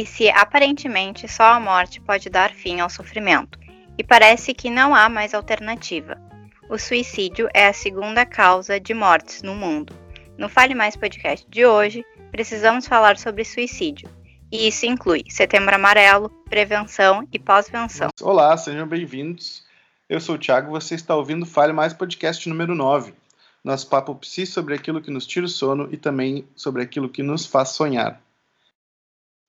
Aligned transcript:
e 0.00 0.06
se 0.06 0.30
aparentemente 0.30 1.28
só 1.28 1.52
a 1.52 1.60
morte 1.60 2.00
pode 2.00 2.30
dar 2.30 2.54
fim 2.54 2.80
ao 2.80 2.88
sofrimento, 2.88 3.58
e 3.98 4.02
parece 4.02 4.54
que 4.54 4.70
não 4.70 4.94
há 4.94 5.10
mais 5.10 5.34
alternativa. 5.34 6.18
O 6.70 6.78
suicídio 6.78 7.50
é 7.52 7.66
a 7.66 7.72
segunda 7.74 8.24
causa 8.24 8.80
de 8.80 8.94
mortes 8.94 9.42
no 9.42 9.54
mundo. 9.54 9.94
No 10.38 10.48
Fale 10.48 10.74
Mais 10.74 10.96
podcast 10.96 11.46
de 11.50 11.66
hoje, 11.66 12.02
precisamos 12.30 12.86
falar 12.86 13.18
sobre 13.18 13.44
suicídio, 13.44 14.08
e 14.50 14.68
isso 14.68 14.86
inclui 14.86 15.22
Setembro 15.28 15.74
Amarelo, 15.74 16.30
prevenção 16.48 17.28
e 17.30 17.38
pós-venção. 17.38 18.08
Olá, 18.22 18.56
sejam 18.56 18.86
bem-vindos. 18.86 19.66
Eu 20.08 20.18
sou 20.18 20.36
o 20.36 20.38
Thiago, 20.38 20.70
você 20.70 20.94
está 20.94 21.14
ouvindo 21.14 21.44
Fale 21.44 21.74
Mais 21.74 21.92
podcast 21.92 22.48
número 22.48 22.74
9 22.74 23.12
nosso 23.62 23.86
papo 23.88 24.14
psi 24.14 24.46
sobre 24.46 24.74
aquilo 24.74 25.02
que 25.02 25.10
nos 25.10 25.26
tira 25.26 25.44
o 25.44 25.48
sono 25.48 25.86
e 25.92 25.96
também 25.98 26.46
sobre 26.56 26.80
aquilo 26.80 27.10
que 27.10 27.22
nos 27.22 27.44
faz 27.44 27.68
sonhar. 27.68 28.18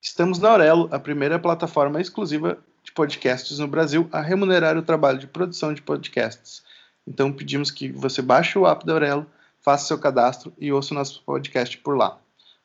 Estamos 0.04 0.40
na 0.40 0.50
Aurelo, 0.50 0.88
a 0.90 0.98
primeira 0.98 1.38
plataforma 1.38 2.00
exclusiva 2.00 2.58
de 2.82 2.90
podcasts 2.90 3.60
no 3.60 3.68
Brasil 3.68 4.08
a 4.10 4.20
remunerar 4.20 4.76
o 4.76 4.82
trabalho 4.82 5.16
de 5.16 5.28
produção 5.28 5.72
de 5.72 5.80
podcasts. 5.80 6.60
Então 7.06 7.32
pedimos 7.32 7.70
que 7.70 7.88
você 7.92 8.20
baixe 8.20 8.58
o 8.58 8.66
app 8.66 8.84
da 8.84 8.94
Aurelo, 8.94 9.24
faça 9.60 9.86
seu 9.86 9.96
cadastro 9.96 10.52
e 10.58 10.72
ouça 10.72 10.92
o 10.92 10.96
nosso 10.96 11.22
podcast 11.22 11.78
por 11.78 11.96
lá. 11.96 12.18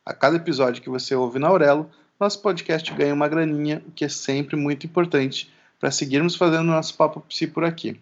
A 0.04 0.16
cada 0.16 0.38
episódio 0.38 0.82
que 0.82 0.90
você 0.90 1.14
ouve 1.14 1.38
na 1.38 1.48
Aurelo, 1.48 1.88
nosso 2.20 2.42
podcast 2.42 2.92
ganha 2.96 3.14
uma 3.14 3.28
graninha, 3.28 3.84
o 3.88 3.92
que 3.92 4.06
é 4.06 4.10
sempre 4.10 4.56
muito 4.56 4.88
importante 4.88 5.54
para 5.80 5.92
seguirmos 5.92 6.36
fazendo 6.36 6.64
nosso 6.64 6.98
papo 6.98 7.22
psi 7.22 7.46
por 7.46 7.64
aqui. 7.64 8.02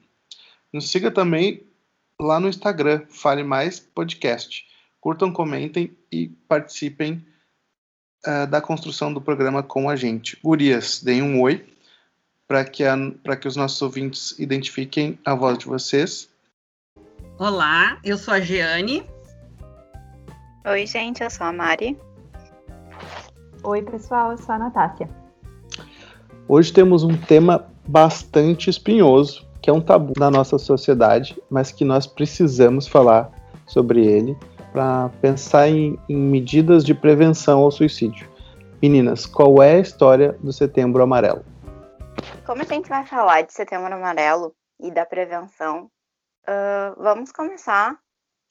Nos 0.71 0.89
siga 0.89 1.11
também 1.11 1.61
lá 2.17 2.39
no 2.39 2.47
Instagram, 2.47 3.01
Fale 3.09 3.43
Mais 3.43 3.81
Podcast. 3.81 4.65
Curtam, 5.01 5.29
comentem 5.29 5.91
e 6.09 6.29
participem 6.47 7.21
uh, 8.25 8.47
da 8.47 8.61
construção 8.61 9.13
do 9.13 9.21
programa 9.21 9.63
com 9.63 9.89
a 9.89 9.95
gente. 9.95 10.37
Gurias, 10.43 11.01
deem 11.01 11.21
um 11.21 11.41
oi 11.41 11.65
para 12.47 12.63
que, 12.63 12.83
que 13.41 13.47
os 13.47 13.55
nossos 13.55 13.81
ouvintes 13.81 14.37
identifiquem 14.37 15.17
a 15.25 15.33
voz 15.33 15.57
de 15.57 15.65
vocês. 15.65 16.29
Olá, 17.39 17.97
eu 18.03 18.17
sou 18.17 18.33
a 18.33 18.39
Giane. 18.39 19.03
Oi, 20.65 20.85
gente, 20.85 21.23
eu 21.23 21.29
sou 21.29 21.47
a 21.47 21.53
Mari. 21.53 21.97
Oi, 23.63 23.81
pessoal, 23.81 24.31
eu 24.31 24.37
sou 24.37 24.53
a 24.53 24.59
Natácia. 24.59 25.09
Hoje 26.47 26.71
temos 26.71 27.03
um 27.03 27.17
tema 27.17 27.65
bastante 27.87 28.69
espinhoso, 28.69 29.45
que 29.61 29.69
é 29.69 29.73
um 29.73 29.81
tabu 29.81 30.13
na 30.17 30.29
nossa 30.29 30.59
sociedade, 30.59 31.35
mas 31.49 31.71
que 31.71 31.83
nós 31.83 32.05
precisamos 32.05 32.87
falar 32.87 33.31
sobre 33.65 34.05
ele 34.05 34.37
para 34.75 35.07
pensar 35.21 35.69
em, 35.69 35.97
em, 36.09 36.17
medidas 36.17 36.83
de 36.83 36.93
prevenção 36.93 37.61
ao 37.61 37.71
suicídio. 37.71 38.29
Meninas, 38.81 39.25
qual 39.25 39.63
é 39.63 39.75
a 39.75 39.79
história 39.79 40.33
do 40.33 40.51
Setembro 40.51 41.01
Amarelo? 41.01 41.45
Como 42.45 42.61
a 42.61 42.65
gente 42.65 42.89
vai 42.89 43.05
falar 43.05 43.43
de 43.43 43.53
Setembro 43.53 43.93
Amarelo 43.93 44.53
e 44.77 44.91
da 44.91 45.05
prevenção, 45.05 45.89
uh, 46.45 47.01
vamos 47.01 47.31
começar 47.31 47.97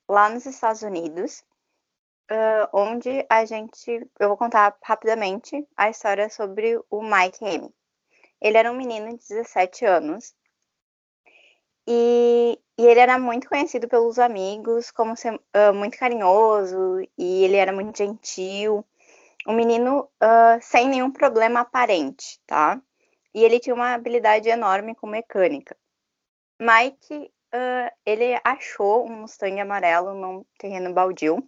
lá 0.08 0.31
nos 0.31 0.47
Estados 0.47 0.81
Unidos, 0.81 1.44
uh, 2.33 2.69
onde 2.72 3.27
a 3.28 3.44
gente, 3.44 4.09
eu 4.19 4.28
vou 4.28 4.38
contar 4.38 4.75
rapidamente 4.83 5.62
a 5.77 5.91
história 5.91 6.31
sobre 6.31 6.81
o 6.91 7.03
Mike 7.03 7.44
M. 7.44 7.69
Ele 8.41 8.56
era 8.56 8.72
um 8.72 8.77
menino 8.77 9.11
de 9.11 9.28
17 9.28 9.84
anos 9.84 10.33
e, 11.87 12.59
e, 12.79 12.87
ele 12.87 13.01
era 13.01 13.19
muito 13.19 13.49
conhecido 13.49 13.89
pelos 13.89 14.19
amigos 14.19 14.91
como 14.91 15.17
ser, 15.17 15.35
uh, 15.35 15.75
muito 15.75 15.99
carinhoso 15.99 17.00
e 17.19 17.45
ele 17.45 17.56
era 17.56 17.72
muito 17.72 17.97
gentil. 17.97 18.84
Um 19.47 19.55
menino 19.55 20.09
uh, 20.23 20.59
sem 20.62 20.89
nenhum 20.89 21.11
problema 21.11 21.61
aparente, 21.61 22.41
tá? 22.47 22.81
E 23.34 23.44
ele 23.44 23.61
tinha 23.61 23.75
uma 23.75 23.94
habilidade 23.94 24.49
enorme 24.49 24.94
com 24.94 25.06
mecânica. 25.06 25.77
Mike, 26.61 27.31
uh, 27.55 27.91
ele 28.06 28.41
achou 28.44 29.06
um 29.06 29.21
Mustang 29.23 29.61
amarelo 29.61 30.15
num 30.15 30.44
terreno 30.59 30.94
baldio. 30.94 31.47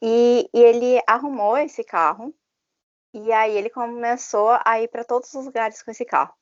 E, 0.00 0.48
e 0.52 0.60
ele 0.60 1.02
arrumou 1.06 1.56
esse 1.58 1.84
carro. 1.84 2.34
E 3.14 3.30
aí 3.32 3.56
ele 3.56 3.68
começou 3.68 4.58
a 4.64 4.80
ir 4.80 4.88
para 4.88 5.04
todos 5.04 5.32
os 5.34 5.44
lugares 5.44 5.82
com 5.82 5.90
esse 5.90 6.04
carro. 6.04 6.34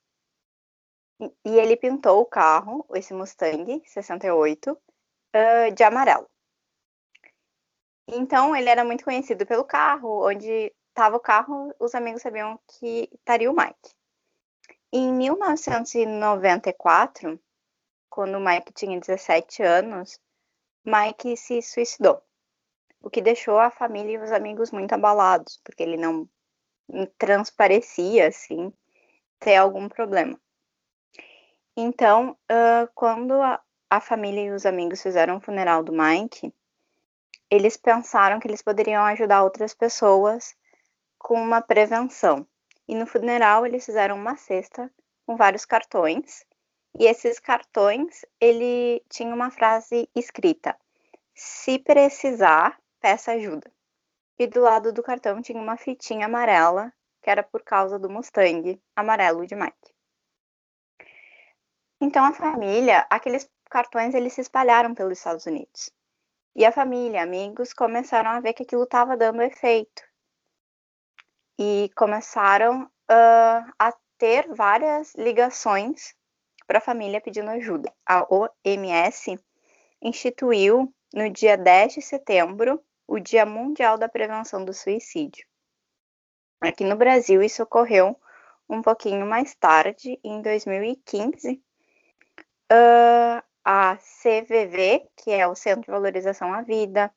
E 1.44 1.58
ele 1.58 1.76
pintou 1.76 2.20
o 2.20 2.26
carro, 2.26 2.86
esse 2.94 3.12
Mustang 3.12 3.82
68, 3.86 4.72
uh, 4.72 4.78
de 5.74 5.82
amarelo. 5.82 6.28
Então 8.08 8.56
ele 8.56 8.68
era 8.68 8.84
muito 8.84 9.04
conhecido 9.04 9.46
pelo 9.46 9.64
carro, 9.64 10.26
onde 10.26 10.72
estava 10.88 11.16
o 11.16 11.20
carro, 11.20 11.74
os 11.78 11.94
amigos 11.94 12.22
sabiam 12.22 12.58
que 12.66 13.08
estaria 13.12 13.50
o 13.50 13.54
Mike. 13.54 13.94
Em 14.92 15.12
1994, 15.12 17.40
quando 18.08 18.36
o 18.36 18.40
Mike 18.40 18.72
tinha 18.72 18.98
17 18.98 19.62
anos, 19.62 20.18
Mike 20.84 21.36
se 21.36 21.62
suicidou, 21.62 22.20
o 23.00 23.08
que 23.08 23.22
deixou 23.22 23.58
a 23.58 23.70
família 23.70 24.14
e 24.14 24.18
os 24.18 24.32
amigos 24.32 24.72
muito 24.72 24.92
abalados, 24.92 25.60
porque 25.62 25.82
ele 25.82 25.96
não 25.96 26.28
transparecia 27.16 28.28
assim 28.28 28.72
ter 29.38 29.56
algum 29.56 29.88
problema. 29.88 30.38
Então, 31.76 32.36
uh, 32.50 32.90
quando 32.94 33.32
a, 33.40 33.60
a, 33.88 34.00
família 34.00 34.42
e 34.42 34.50
os 34.50 34.66
amigos 34.66 35.02
fizeram 35.02 35.36
o 35.36 35.40
funeral 35.40 35.82
do 35.82 35.92
Mike, 35.92 36.52
eles 37.48 37.76
pensaram 37.76 38.40
que 38.40 38.48
eles 38.48 38.62
poderiam 38.62 39.04
ajudar 39.04 39.42
outras 39.42 39.72
pessoas 39.72 40.54
com 41.18 41.40
uma 41.40 41.60
prevenção. 41.60 42.46
E 42.88 42.94
no 42.94 43.06
funeral 43.06 43.64
eles 43.64 43.84
fizeram 43.86 44.16
uma 44.16 44.36
cesta 44.36 44.90
com 45.24 45.36
vários 45.36 45.64
cartões. 45.64 46.44
E 46.98 47.06
esses 47.06 47.38
cartões, 47.38 48.24
ele 48.40 49.00
tinha 49.08 49.32
uma 49.32 49.50
frase 49.50 50.08
escrita: 50.14 50.76
"Se 51.34 51.78
precisar, 51.78 52.80
peça 53.00 53.32
ajuda". 53.32 53.70
E 54.38 54.46
do 54.46 54.60
lado 54.60 54.92
do 54.92 55.02
cartão 55.02 55.40
tinha 55.40 55.60
uma 55.60 55.76
fitinha 55.76 56.26
amarela, 56.26 56.92
que 57.22 57.30
era 57.30 57.42
por 57.44 57.62
causa 57.62 57.98
do 57.98 58.10
Mustang 58.10 58.80
amarelo 58.96 59.46
de 59.46 59.54
Mike. 59.54 59.99
Então 62.00 62.24
a 62.24 62.32
família, 62.32 63.06
aqueles 63.10 63.48
cartões 63.68 64.14
eles 64.14 64.32
se 64.32 64.40
espalharam 64.40 64.94
pelos 64.94 65.18
Estados 65.18 65.46
Unidos. 65.46 65.90
E 66.56 66.64
a 66.64 66.72
família, 66.72 67.22
amigos 67.22 67.72
começaram 67.72 68.30
a 68.30 68.40
ver 68.40 68.54
que 68.54 68.62
aquilo 68.62 68.84
estava 68.84 69.16
dando 69.16 69.42
efeito. 69.42 70.02
E 71.58 71.90
começaram 71.94 72.84
uh, 72.84 73.72
a 73.78 73.92
ter 74.18 74.48
várias 74.54 75.14
ligações 75.14 76.14
para 76.66 76.78
a 76.78 76.82
família 76.82 77.20
pedindo 77.20 77.50
ajuda. 77.50 77.92
A 78.06 78.26
OMS 78.32 79.38
instituiu 80.02 80.92
no 81.12 81.30
dia 81.30 81.56
10 81.56 81.94
de 81.94 82.02
setembro 82.02 82.82
o 83.06 83.18
Dia 83.18 83.44
Mundial 83.44 83.98
da 83.98 84.08
Prevenção 84.08 84.64
do 84.64 84.72
Suicídio. 84.72 85.44
Aqui 86.60 86.84
no 86.84 86.96
Brasil, 86.96 87.42
isso 87.42 87.62
ocorreu 87.62 88.16
um 88.68 88.80
pouquinho 88.82 89.26
mais 89.26 89.54
tarde, 89.54 90.20
em 90.22 90.40
2015, 90.40 91.60
uh, 92.70 93.42
a 93.64 93.96
CVV, 93.96 95.02
que 95.16 95.30
é 95.30 95.46
o 95.46 95.54
Centro 95.54 95.82
de 95.82 95.90
Valorização 95.90 96.52
à 96.52 96.62
Vida, 96.62 97.10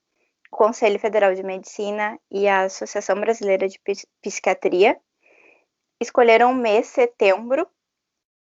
o 0.51 0.55
Conselho 0.55 0.99
Federal 0.99 1.33
de 1.33 1.43
Medicina 1.43 2.19
e 2.31 2.47
a 2.47 2.63
Associação 2.63 3.19
Brasileira 3.19 3.67
de 3.67 3.79
Psiquiatria 4.21 4.97
escolheram 6.01 6.51
o 6.51 6.55
mês 6.55 6.87
setembro 6.87 7.67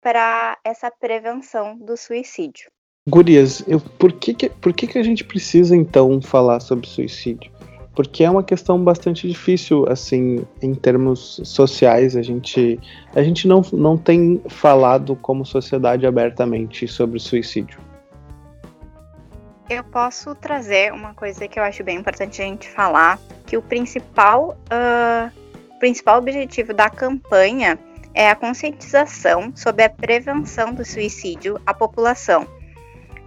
para 0.01 0.57
essa 0.63 0.89
prevenção 0.89 1.77
do 1.77 1.95
suicídio. 1.95 2.71
Gurias, 3.07 3.63
eu, 3.67 3.79
por, 3.79 4.13
que, 4.13 4.33
que, 4.33 4.49
por 4.49 4.73
que, 4.73 4.87
que 4.87 4.97
a 4.97 5.03
gente 5.03 5.23
precisa 5.23 5.75
então 5.75 6.21
falar 6.21 6.59
sobre 6.59 6.87
suicídio? 6.87 7.51
Porque 7.93 8.23
é 8.23 8.29
uma 8.29 8.43
questão 8.43 8.81
bastante 8.83 9.27
difícil, 9.27 9.85
assim, 9.89 10.45
em 10.61 10.73
termos 10.73 11.41
sociais. 11.43 12.15
A 12.15 12.21
gente, 12.21 12.79
a 13.13 13.21
gente 13.21 13.47
não, 13.47 13.61
não 13.73 13.97
tem 13.97 14.41
falado 14.47 15.15
como 15.15 15.45
sociedade 15.45 16.05
abertamente 16.05 16.87
sobre 16.87 17.19
suicídio. 17.19 17.79
Eu 19.69 19.83
posso 19.83 20.35
trazer 20.35 20.91
uma 20.93 21.13
coisa 21.13 21.47
que 21.47 21.59
eu 21.59 21.63
acho 21.63 21.83
bem 21.83 21.97
importante 21.97 22.41
a 22.41 22.45
gente 22.45 22.69
falar, 22.69 23.19
que 23.45 23.57
o 23.57 23.61
principal, 23.61 24.57
uh, 24.67 25.31
principal 25.79 26.17
objetivo 26.17 26.73
da 26.73 26.89
campanha 26.89 27.79
é 28.13 28.29
a 28.29 28.35
conscientização 28.35 29.53
sobre 29.55 29.83
a 29.83 29.89
prevenção 29.89 30.73
do 30.73 30.83
suicídio 30.83 31.59
à 31.65 31.73
população 31.73 32.45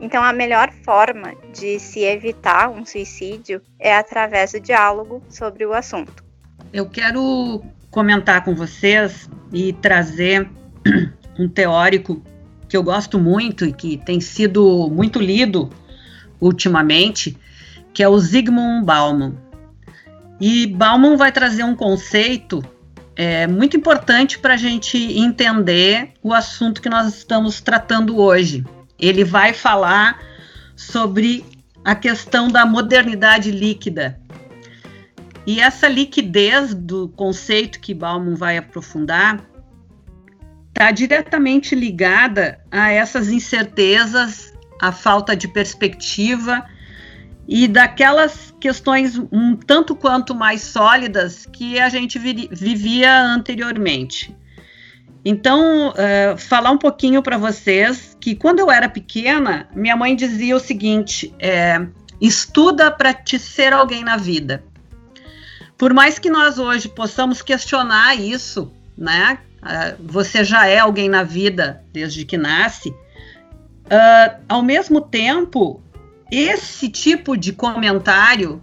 então, 0.00 0.22
a 0.22 0.32
melhor 0.32 0.72
forma 0.84 1.34
de 1.52 1.78
se 1.78 2.00
evitar 2.00 2.68
um 2.68 2.84
suicídio 2.84 3.62
é 3.78 3.96
através 3.96 4.52
do 4.52 4.60
diálogo 4.60 5.22
sobre 5.28 5.64
o 5.64 5.72
assunto. 5.72 6.24
Eu 6.72 6.88
quero 6.88 7.62
comentar 7.90 8.44
com 8.44 8.54
vocês 8.54 9.28
e 9.52 9.72
trazer 9.72 10.48
um 11.38 11.48
teórico 11.48 12.22
que 12.68 12.76
eu 12.76 12.82
gosto 12.82 13.18
muito 13.18 13.64
e 13.64 13.72
que 13.72 13.96
tem 13.96 14.20
sido 14.20 14.90
muito 14.90 15.20
lido 15.20 15.70
ultimamente, 16.40 17.36
que 17.92 18.02
é 18.02 18.08
o 18.08 18.18
Zygmunt 18.18 18.84
Bauman. 18.84 19.36
E 20.40 20.66
Bauman 20.66 21.16
vai 21.16 21.30
trazer 21.30 21.62
um 21.62 21.76
conceito 21.76 22.62
é 23.16 23.46
muito 23.46 23.76
importante 23.76 24.38
para 24.38 24.54
a 24.54 24.56
gente 24.56 24.98
entender 24.98 26.10
o 26.22 26.32
assunto 26.32 26.82
que 26.82 26.88
nós 26.88 27.14
estamos 27.14 27.60
tratando 27.60 28.18
hoje. 28.18 28.64
Ele 29.06 29.24
vai 29.24 29.52
falar 29.52 30.18
sobre 30.76 31.44
a 31.84 31.94
questão 31.94 32.48
da 32.48 32.64
modernidade 32.64 33.50
líquida. 33.50 34.18
E 35.46 35.60
essa 35.60 35.86
liquidez 35.86 36.74
do 36.74 37.08
conceito 37.08 37.80
que 37.80 37.92
Bauman 37.92 38.34
vai 38.34 38.56
aprofundar 38.56 39.44
está 40.68 40.90
diretamente 40.90 41.74
ligada 41.74 42.58
a 42.70 42.90
essas 42.90 43.28
incertezas, 43.28 44.52
a 44.80 44.90
falta 44.90 45.36
de 45.36 45.46
perspectiva 45.46 46.64
e 47.46 47.68
daquelas 47.68 48.54
questões 48.58 49.18
um 49.30 49.54
tanto 49.54 49.94
quanto 49.94 50.34
mais 50.34 50.62
sólidas 50.62 51.46
que 51.46 51.78
a 51.78 51.90
gente 51.90 52.18
vivia 52.18 53.22
anteriormente. 53.22 54.34
Então, 55.24 55.88
uh, 55.90 56.36
falar 56.36 56.70
um 56.70 56.76
pouquinho 56.76 57.22
para 57.22 57.38
vocês 57.38 58.14
que 58.20 58.34
quando 58.34 58.58
eu 58.58 58.70
era 58.70 58.88
pequena, 58.88 59.68
minha 59.74 59.96
mãe 59.96 60.14
dizia 60.14 60.54
o 60.54 60.60
seguinte: 60.60 61.34
é, 61.38 61.86
estuda 62.20 62.90
para 62.90 63.14
te 63.14 63.38
ser 63.38 63.72
alguém 63.72 64.04
na 64.04 64.18
vida. 64.18 64.62
Por 65.78 65.94
mais 65.94 66.18
que 66.18 66.28
nós 66.28 66.58
hoje 66.58 66.88
possamos 66.88 67.40
questionar 67.40 68.14
isso, 68.14 68.70
né? 68.96 69.38
Uh, 69.62 70.12
você 70.12 70.44
já 70.44 70.66
é 70.66 70.78
alguém 70.78 71.08
na 71.08 71.22
vida 71.22 71.82
desde 71.90 72.26
que 72.26 72.36
nasce. 72.36 72.90
Uh, 72.90 74.42
ao 74.46 74.62
mesmo 74.62 75.00
tempo, 75.00 75.82
esse 76.30 76.88
tipo 76.90 77.34
de 77.34 77.52
comentário 77.52 78.62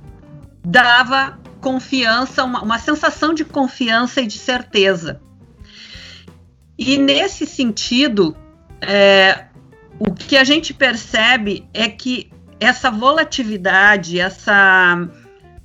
dava 0.63 1.39
confiança, 1.59 2.43
uma, 2.43 2.61
uma 2.61 2.79
sensação 2.79 3.33
de 3.33 3.43
confiança 3.43 4.21
e 4.21 4.27
de 4.27 4.37
certeza. 4.37 5.19
E 6.83 6.97
nesse 6.97 7.45
sentido, 7.45 8.35
é, 8.81 9.45
o 9.99 10.11
que 10.11 10.35
a 10.35 10.43
gente 10.43 10.73
percebe 10.73 11.63
é 11.75 11.87
que 11.87 12.31
essa 12.59 12.89
volatilidade, 12.89 14.19
essa 14.19 15.07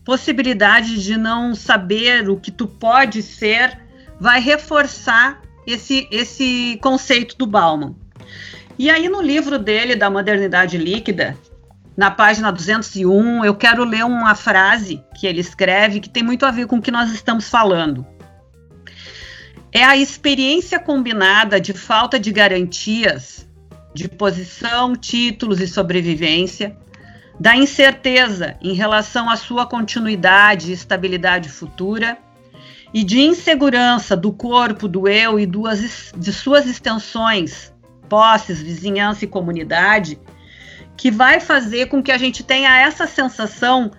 possibilidade 0.05 1.03
de 1.03 1.17
não 1.17 1.55
saber 1.55 2.29
o 2.29 2.37
que 2.37 2.51
tu 2.51 2.67
pode 2.69 3.23
ser, 3.23 3.81
vai 4.21 4.41
reforçar 4.41 5.41
esse, 5.67 6.07
esse 6.11 6.79
conceito 6.83 7.35
do 7.39 7.47
Bauman. 7.47 7.97
E 8.79 8.91
aí, 8.91 9.09
no 9.09 9.23
livro 9.23 9.59
dele, 9.59 9.97
da 9.97 10.11
Modernidade 10.11 10.77
Líquida, 10.77 11.35
na 11.97 12.11
página 12.11 12.53
201, 12.53 13.43
eu 13.43 13.55
quero 13.55 13.85
ler 13.85 14.05
uma 14.05 14.35
frase 14.35 15.03
que 15.19 15.27
ele 15.27 15.41
escreve 15.41 16.01
que 16.01 16.11
tem 16.11 16.23
muito 16.23 16.45
a 16.45 16.51
ver 16.51 16.67
com 16.67 16.77
o 16.77 16.83
que 16.83 16.91
nós 16.91 17.11
estamos 17.11 17.49
falando 17.49 18.07
é 19.77 19.85
a 19.85 19.95
experiência 19.95 20.79
combinada 20.79 21.61
de 21.61 21.75
falta 21.75 22.19
de 22.19 22.33
garantias 22.33 23.47
de 23.93 24.09
posição, 24.09 24.97
títulos 24.97 25.61
e 25.61 25.69
sobrevivência, 25.69 26.75
da 27.39 27.55
incerteza 27.55 28.57
em 28.63 28.73
relação 28.73 29.29
à 29.29 29.37
sua 29.37 29.67
continuidade 29.67 30.71
e 30.71 30.73
estabilidade 30.73 31.51
futura, 31.51 32.17
e 32.95 33.05
de 33.05 33.21
insegurança 33.21 34.17
do 34.17 34.33
corpo, 34.33 34.89
do 34.89 35.07
eu 35.07 35.39
e 35.39 35.45
duas, 35.45 36.11
de 36.17 36.33
suas 36.33 36.67
extensões, 36.67 37.71
posses, 38.09 38.63
vizinhança 38.63 39.27
e 39.27 39.29
comunidade, 39.29 40.19
que 40.97 41.11
vai 41.11 41.39
fazer 41.39 41.89
com 41.89 42.03
que 42.03 42.13
a 42.13 42.17
gente 42.17 42.43
tenha 42.43 42.81
essa 42.81 43.07
sensação 43.07 43.91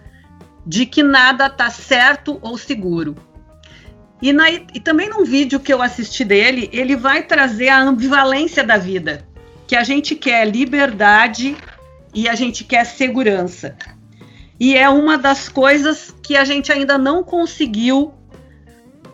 de 0.65 0.87
que 0.87 1.03
nada 1.03 1.45
está 1.45 1.69
certo 1.69 2.39
ou 2.41 2.57
seguro. 2.57 3.26
E, 4.21 4.33
na, 4.33 4.49
e 4.49 4.79
também 4.79 5.09
num 5.09 5.23
vídeo 5.23 5.59
que 5.59 5.71
eu 5.71 5.81
assisti 5.81 6.25
dele, 6.25 6.69
ele 6.73 6.95
vai 6.95 7.23
trazer 7.23 7.69
a 7.69 7.81
ambivalência 7.81 8.63
da 8.63 8.77
vida, 8.77 9.25
que 9.67 9.75
a 9.75 9.83
gente 9.83 10.15
quer 10.15 10.47
liberdade 10.47 11.55
e 12.13 12.27
a 12.27 12.33
gente 12.33 12.63
quer 12.63 12.85
segurança. 12.85 13.75
E 14.59 14.75
é 14.75 14.89
uma 14.89 15.17
das 15.17 15.47
coisas 15.47 16.15
que 16.23 16.35
a 16.35 16.43
gente 16.43 16.71
ainda 16.71 16.97
não 16.97 17.23
conseguiu 17.23 18.13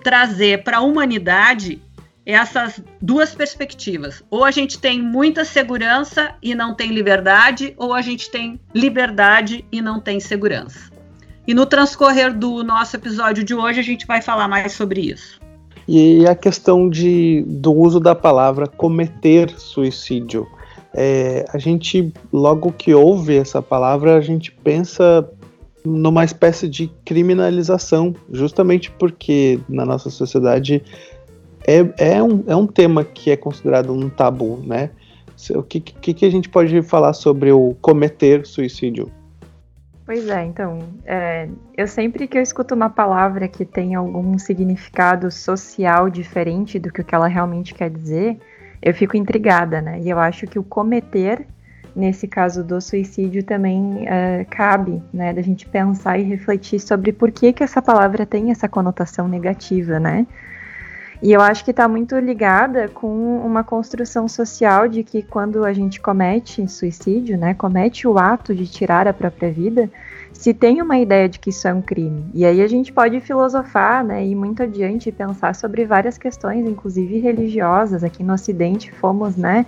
trazer 0.04 0.64
para 0.64 0.78
a 0.78 0.82
humanidade 0.82 1.82
essas 2.26 2.82
duas 3.02 3.36
perspectivas. 3.36 4.24
Ou 4.30 4.46
a 4.46 4.52
gente 4.52 4.80
tem 4.80 5.02
muita 5.02 5.44
segurança 5.44 6.36
e 6.42 6.56
não 6.56 6.74
tem 6.74 6.92
liberdade, 6.92 7.74
ou 7.76 7.94
a 7.94 8.02
gente 8.02 8.30
tem 8.30 8.60
liberdade 8.74 9.66
e 9.70 9.82
não 9.82 10.00
tem 10.00 10.20
segurança. 10.22 10.93
E 11.46 11.54
no 11.54 11.66
transcorrer 11.66 12.34
do 12.34 12.64
nosso 12.64 12.96
episódio 12.96 13.44
de 13.44 13.54
hoje 13.54 13.80
a 13.80 13.84
gente 13.84 14.08
vai 14.08 14.22
falar 14.22 14.48
mais 14.48 14.72
sobre 14.72 15.02
isso. 15.02 15.42
E 15.88 16.26
a 16.26 16.36
questão 16.36 16.90
de, 16.90 17.44
do 17.46 17.74
uso 17.74 18.00
da 18.00 18.16
palavra 18.16 18.68
cometer 18.68 19.50
suicídio. 19.58 20.48
É, 20.94 21.46
a 21.52 21.58
gente, 21.58 22.14
logo 22.32 22.72
que 22.72 22.94
ouve 22.94 23.36
essa 23.36 23.62
palavra, 23.62 24.16
a 24.16 24.22
gente 24.22 24.52
pensa 24.52 25.28
numa 25.84 26.24
espécie 26.24 26.70
de 26.70 26.90
criminalização, 27.04 28.16
justamente 28.32 28.90
porque 28.92 29.60
na 29.68 29.86
nossa 29.86 30.10
sociedade 30.10 30.82
é, 31.68 31.86
é, 31.98 32.24
um, 32.24 32.44
é 32.48 32.56
um 32.56 32.68
tema 32.68 33.04
que 33.04 33.32
é 33.32 33.36
considerado 33.36 33.92
um 33.92 34.10
tabu, 34.10 34.62
né? 34.66 34.92
O 35.52 35.64
que, 35.64 35.82
que, 35.82 36.14
que 36.14 36.26
a 36.26 36.30
gente 36.30 36.48
pode 36.48 36.82
falar 36.84 37.12
sobre 37.12 37.52
o 37.52 37.76
cometer 37.82 38.46
suicídio? 38.46 39.12
Pois 40.06 40.28
é, 40.28 40.44
então, 40.44 40.80
é, 41.06 41.48
eu 41.78 41.88
sempre 41.88 42.28
que 42.28 42.38
eu 42.38 42.42
escuto 42.42 42.76
uma 42.76 42.90
palavra 42.90 43.48
que 43.48 43.64
tem 43.64 43.96
algum 43.96 44.38
significado 44.38 45.32
social 45.32 46.10
diferente 46.10 46.78
do 46.78 46.92
que 46.92 47.00
o 47.00 47.06
que 47.06 47.16
ela 47.16 47.28
realmente 47.28 47.74
quer 47.74 47.90
dizer, 47.90 48.38
eu 48.82 48.94
fico 48.94 49.16
intrigada, 49.16 49.82
né? 49.82 50.02
E 50.02 50.10
eu 50.10 50.20
acho 50.20 50.46
que 50.46 50.60
o 50.60 50.64
cometer, 50.64 51.48
nesse 51.96 52.28
caso 52.28 52.66
do 52.66 52.82
suicídio, 52.82 53.46
também 53.46 54.06
é, 54.06 54.46
cabe, 54.50 55.02
né? 55.14 55.32
Da 55.32 55.42
gente 55.42 55.66
pensar 55.66 56.18
e 56.18 56.24
refletir 56.24 56.82
sobre 56.82 57.14
por 57.14 57.32
que, 57.32 57.54
que 57.54 57.64
essa 57.64 57.82
palavra 57.82 58.26
tem 58.26 58.52
essa 58.52 58.68
conotação 58.68 59.26
negativa, 59.30 60.02
né? 60.02 60.28
E 61.24 61.32
eu 61.32 61.40
acho 61.40 61.64
que 61.64 61.72
está 61.72 61.88
muito 61.88 62.20
ligada 62.20 62.90
com 62.90 63.38
uma 63.38 63.64
construção 63.64 64.28
social 64.28 64.90
de 64.90 65.06
que 65.06 65.24
quando 65.24 65.64
a 65.64 65.72
gente 65.72 66.02
comete 66.02 66.68
suicídio, 66.68 67.38
né, 67.38 67.54
comete 67.54 68.06
o 68.06 68.18
ato 68.18 68.54
de 68.54 68.68
tirar 68.68 69.08
a 69.08 69.14
própria 69.14 69.50
vida, 69.50 69.90
se 70.34 70.54
tem 70.54 70.82
uma 70.82 70.98
ideia 70.98 71.30
de 71.30 71.40
que 71.40 71.50
isso 71.50 71.66
é 71.66 71.74
um 71.74 71.82
crime. 71.82 72.26
E 72.34 72.44
aí 72.44 72.62
a 72.62 72.68
gente 72.68 72.92
pode 72.92 73.22
filosofar, 73.22 74.04
né, 74.04 74.26
ir 74.26 74.36
muito 74.36 74.64
adiante 74.64 75.08
e 75.08 75.14
pensar 75.14 75.56
sobre 75.56 75.86
várias 75.86 76.18
questões, 76.18 76.68
inclusive 76.68 77.18
religiosas. 77.20 78.04
Aqui 78.04 78.22
no 78.22 78.34
Ocidente 78.34 78.92
fomos, 78.92 79.38
né, 79.38 79.66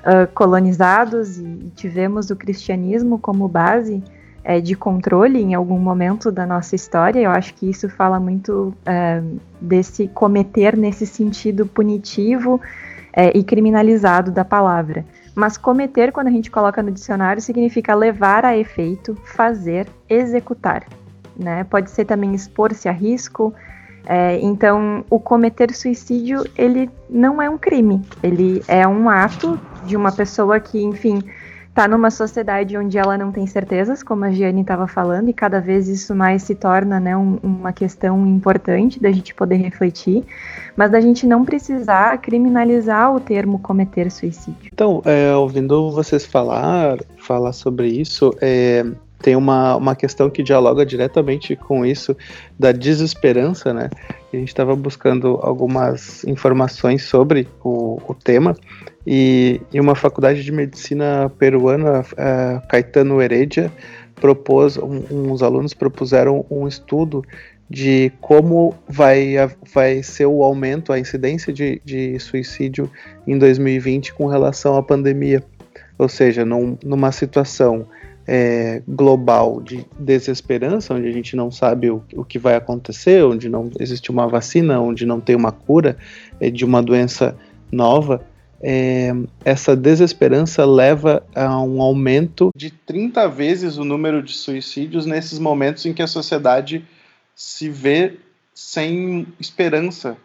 uh, 0.00 0.30
colonizados 0.34 1.38
e 1.38 1.72
tivemos 1.74 2.28
o 2.28 2.36
cristianismo 2.36 3.18
como 3.18 3.48
base 3.48 4.02
é, 4.42 4.60
de 4.60 4.74
controle 4.74 5.40
em 5.40 5.54
algum 5.54 5.78
momento 5.78 6.30
da 6.30 6.46
nossa 6.46 6.74
história. 6.74 7.20
Eu 7.20 7.30
acho 7.30 7.54
que 7.54 7.68
isso 7.68 7.88
fala 7.88 8.18
muito 8.18 8.74
é, 8.86 9.22
desse 9.60 10.08
cometer 10.08 10.76
nesse 10.76 11.06
sentido 11.06 11.66
punitivo 11.66 12.60
é, 13.12 13.36
e 13.36 13.42
criminalizado 13.44 14.30
da 14.30 14.44
palavra. 14.44 15.04
Mas 15.34 15.56
cometer, 15.56 16.12
quando 16.12 16.28
a 16.28 16.30
gente 16.30 16.50
coloca 16.50 16.82
no 16.82 16.90
dicionário, 16.90 17.40
significa 17.40 17.94
levar 17.94 18.44
a 18.44 18.56
efeito, 18.56 19.16
fazer, 19.24 19.86
executar. 20.08 20.84
Né? 21.36 21.64
Pode 21.64 21.90
ser 21.90 22.04
também 22.04 22.34
expor-se 22.34 22.88
a 22.88 22.92
risco. 22.92 23.54
É, 24.06 24.38
então, 24.40 25.04
o 25.08 25.20
cometer 25.20 25.72
suicídio, 25.72 26.44
ele 26.56 26.90
não 27.08 27.40
é 27.40 27.48
um 27.48 27.56
crime. 27.56 28.02
Ele 28.22 28.62
é 28.66 28.86
um 28.86 29.08
ato 29.08 29.58
de 29.86 29.96
uma 29.96 30.10
pessoa 30.10 30.58
que, 30.58 30.82
enfim, 30.82 31.22
está 31.70 31.86
numa 31.86 32.10
sociedade 32.10 32.76
onde 32.76 32.98
ela 32.98 33.16
não 33.16 33.30
tem 33.32 33.46
certezas, 33.46 34.02
como 34.02 34.24
a 34.24 34.30
Giane 34.30 34.60
estava 34.60 34.86
falando, 34.86 35.30
e 35.30 35.32
cada 35.32 35.60
vez 35.60 35.88
isso 35.88 36.14
mais 36.14 36.42
se 36.42 36.54
torna 36.54 36.98
né, 36.98 37.16
um, 37.16 37.38
uma 37.42 37.72
questão 37.72 38.26
importante 38.26 39.00
da 39.00 39.10
gente 39.10 39.32
poder 39.32 39.56
refletir, 39.56 40.24
mas 40.76 40.90
da 40.90 41.00
gente 41.00 41.26
não 41.26 41.44
precisar 41.44 42.18
criminalizar 42.18 43.14
o 43.14 43.20
termo 43.20 43.58
cometer 43.60 44.10
suicídio. 44.10 44.70
Então, 44.72 45.00
é, 45.04 45.34
ouvindo 45.34 45.90
vocês 45.92 46.26
falar, 46.26 46.98
falar 47.16 47.52
sobre 47.52 47.88
isso, 47.88 48.34
é, 48.40 48.84
tem 49.22 49.36
uma, 49.36 49.76
uma 49.76 49.94
questão 49.94 50.28
que 50.28 50.42
dialoga 50.42 50.84
diretamente 50.84 51.54
com 51.54 51.86
isso 51.86 52.16
da 52.58 52.72
desesperança, 52.72 53.72
né? 53.72 53.90
A 54.32 54.36
gente 54.36 54.48
estava 54.48 54.74
buscando 54.74 55.38
algumas 55.42 56.24
informações 56.24 57.04
sobre 57.04 57.46
o, 57.62 58.00
o 58.08 58.14
tema 58.14 58.56
e, 59.06 59.60
e 59.72 59.80
uma 59.80 59.94
faculdade 59.94 60.42
de 60.42 60.52
medicina 60.52 61.30
peruana, 61.38 62.00
uh, 62.00 62.68
Caetano 62.68 63.20
Heredia, 63.20 63.72
propôs, 64.16 64.76
um, 64.76 65.02
uns 65.10 65.42
alunos 65.42 65.72
propuseram 65.72 66.44
um 66.50 66.68
estudo 66.68 67.24
de 67.68 68.12
como 68.20 68.74
vai, 68.88 69.34
vai 69.72 70.02
ser 70.02 70.26
o 70.26 70.42
aumento, 70.42 70.92
a 70.92 70.98
incidência 70.98 71.52
de, 71.52 71.80
de 71.84 72.18
suicídio 72.18 72.90
em 73.26 73.38
2020 73.38 74.12
com 74.14 74.26
relação 74.26 74.76
à 74.76 74.82
pandemia. 74.82 75.42
Ou 75.96 76.08
seja, 76.08 76.44
num, 76.44 76.76
numa 76.82 77.12
situação 77.12 77.86
é, 78.26 78.82
global 78.88 79.60
de 79.60 79.86
desesperança, 79.98 80.94
onde 80.94 81.08
a 81.08 81.12
gente 81.12 81.36
não 81.36 81.50
sabe 81.50 81.90
o, 81.90 82.02
o, 82.14 82.24
que 82.24 82.38
vai 82.38 82.56
acontecer, 82.56 83.24
onde 83.24 83.48
não 83.48 83.70
existe 83.78 84.10
uma 84.10 84.26
vacina, 84.26 84.80
onde 84.80 85.06
não 85.06 85.20
tem 85.20 85.36
uma 85.36 85.52
cura 85.52 85.96
é, 86.40 86.50
de 86.50 86.64
uma 86.64 86.82
doença 86.82 87.36
nova, 87.70 88.24
é, 88.62 89.10
essa 89.44 89.74
desesperança 89.74 90.64
leva 90.64 91.22
a 91.34 91.62
um 91.62 91.80
aumento 91.80 92.50
de 92.54 92.70
30 92.70 93.26
vezes 93.28 93.78
o 93.78 93.84
número 93.84 94.22
de 94.22 94.32
suicídios 94.32 95.06
nesses 95.06 95.38
momentos 95.38 95.86
em 95.86 95.94
que 95.94 96.02
a 96.02 96.06
sociedade 96.06 96.84
se 97.34 97.70
vê 97.70 98.18
sem 98.54 99.26
esperança, 99.38 100.16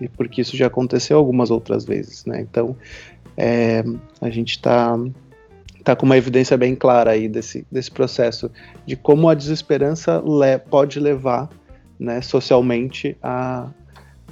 e 0.00 0.08
porque 0.08 0.40
isso 0.40 0.56
já 0.56 0.68
aconteceu 0.68 1.18
algumas 1.18 1.50
outras 1.50 1.84
vezes, 1.84 2.24
né? 2.24 2.40
Então, 2.40 2.76
é, 3.36 3.82
a 4.20 4.30
gente 4.30 4.50
está 4.52 4.96
tá 5.82 5.96
com 5.96 6.06
uma 6.06 6.16
evidência 6.16 6.56
bem 6.56 6.76
clara 6.76 7.10
aí 7.10 7.28
desse, 7.28 7.66
desse 7.70 7.90
processo 7.90 8.50
de 8.86 8.96
como 8.96 9.28
a 9.28 9.34
desesperança 9.34 10.22
le 10.24 10.58
pode 10.58 11.00
levar, 11.00 11.48
né, 11.98 12.22
socialmente 12.22 13.16
a, 13.22 13.68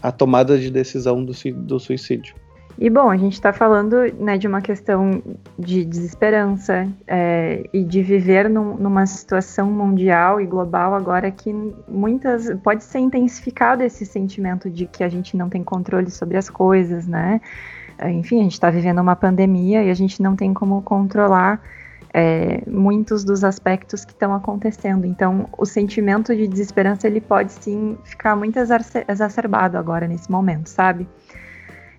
a 0.00 0.12
tomada 0.12 0.58
de 0.58 0.70
decisão 0.70 1.24
do, 1.24 1.32
do 1.54 1.80
suicídio. 1.80 2.34
E 2.80 2.88
bom, 2.88 3.10
a 3.10 3.16
gente 3.16 3.32
está 3.32 3.52
falando 3.52 3.96
né, 4.20 4.38
de 4.38 4.46
uma 4.46 4.60
questão 4.60 5.20
de 5.58 5.84
desesperança 5.84 6.86
é, 7.08 7.68
e 7.72 7.82
de 7.82 8.02
viver 8.04 8.48
num, 8.48 8.76
numa 8.76 9.04
situação 9.04 9.68
mundial 9.68 10.40
e 10.40 10.46
global 10.46 10.94
agora 10.94 11.28
que 11.28 11.52
muitas 11.88 12.54
pode 12.62 12.84
ser 12.84 13.00
intensificado 13.00 13.82
esse 13.82 14.06
sentimento 14.06 14.70
de 14.70 14.86
que 14.86 15.02
a 15.02 15.08
gente 15.08 15.36
não 15.36 15.48
tem 15.48 15.64
controle 15.64 16.08
sobre 16.08 16.36
as 16.36 16.48
coisas, 16.48 17.08
né? 17.08 17.40
Enfim, 18.06 18.38
a 18.38 18.42
gente 18.44 18.52
está 18.52 18.70
vivendo 18.70 19.00
uma 19.00 19.16
pandemia 19.16 19.82
e 19.82 19.90
a 19.90 19.94
gente 19.94 20.22
não 20.22 20.36
tem 20.36 20.54
como 20.54 20.80
controlar 20.82 21.60
é, 22.14 22.62
muitos 22.66 23.24
dos 23.24 23.42
aspectos 23.42 24.04
que 24.04 24.12
estão 24.12 24.32
acontecendo. 24.32 25.04
Então, 25.04 25.48
o 25.58 25.66
sentimento 25.66 26.34
de 26.34 26.46
desesperança 26.46 27.06
ele 27.06 27.20
pode 27.20 27.52
sim 27.52 27.98
ficar 28.04 28.36
muito 28.36 28.56
exacerbado 28.56 29.76
agora 29.76 30.06
nesse 30.06 30.30
momento, 30.30 30.68
sabe? 30.68 31.08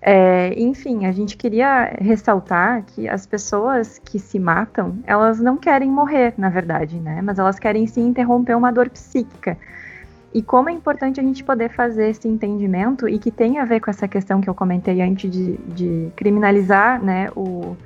É, 0.02 0.54
enfim, 0.58 1.04
a 1.04 1.12
gente 1.12 1.36
queria 1.36 1.94
ressaltar 2.00 2.82
que 2.84 3.06
as 3.06 3.26
pessoas 3.26 3.98
que 3.98 4.18
se 4.18 4.38
matam, 4.38 4.98
elas 5.06 5.38
não 5.38 5.58
querem 5.58 5.90
morrer, 5.90 6.32
na 6.38 6.48
verdade, 6.48 6.98
né? 6.98 7.20
Mas 7.22 7.38
elas 7.38 7.58
querem 7.58 7.86
sim 7.86 8.06
interromper 8.08 8.56
uma 8.56 8.72
dor 8.72 8.88
psíquica. 8.88 9.58
E 10.32 10.40
como 10.40 10.70
é 10.70 10.72
importante 10.72 11.20
a 11.20 11.22
gente 11.22 11.44
poder 11.44 11.70
fazer 11.70 12.10
esse 12.10 12.26
entendimento 12.28 13.08
e 13.08 13.18
que 13.18 13.30
tem 13.30 13.58
a 13.58 13.64
ver 13.64 13.80
com 13.80 13.90
essa 13.90 14.06
questão 14.06 14.40
que 14.40 14.48
eu 14.48 14.54
comentei 14.54 15.02
antes 15.02 15.30
de, 15.30 15.56
de 15.58 16.10
criminalizar 16.16 17.02
né, 17.02 17.28
o, 17.34 17.76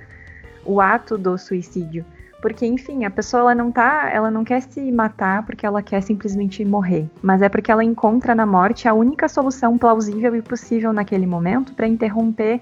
o 0.65 0.81
ato 0.81 1.17
do 1.17 1.37
suicídio. 1.39 2.05
Porque, 2.45 2.67
enfim, 2.67 3.07
a 3.07 3.11
pessoa 3.11 3.41
ela 3.41 3.55
não 3.55 3.73
tá, 3.73 4.11
ela 4.13 4.31
não 4.31 4.45
quer 4.45 4.61
se 4.61 4.93
matar 4.93 5.47
porque 5.47 5.65
ela 5.65 5.81
quer 5.81 6.03
simplesmente 6.03 6.63
morrer, 6.63 7.09
mas 7.23 7.41
é 7.41 7.49
porque 7.49 7.73
ela 7.73 7.83
encontra 7.83 8.35
na 8.35 8.45
morte 8.45 8.87
a 8.87 8.93
única 8.93 9.31
solução 9.31 9.79
plausível 9.79 10.37
e 10.37 10.43
possível 10.43 10.93
naquele 10.93 11.25
momento 11.25 11.73
para 11.73 11.87
interromper 11.87 12.61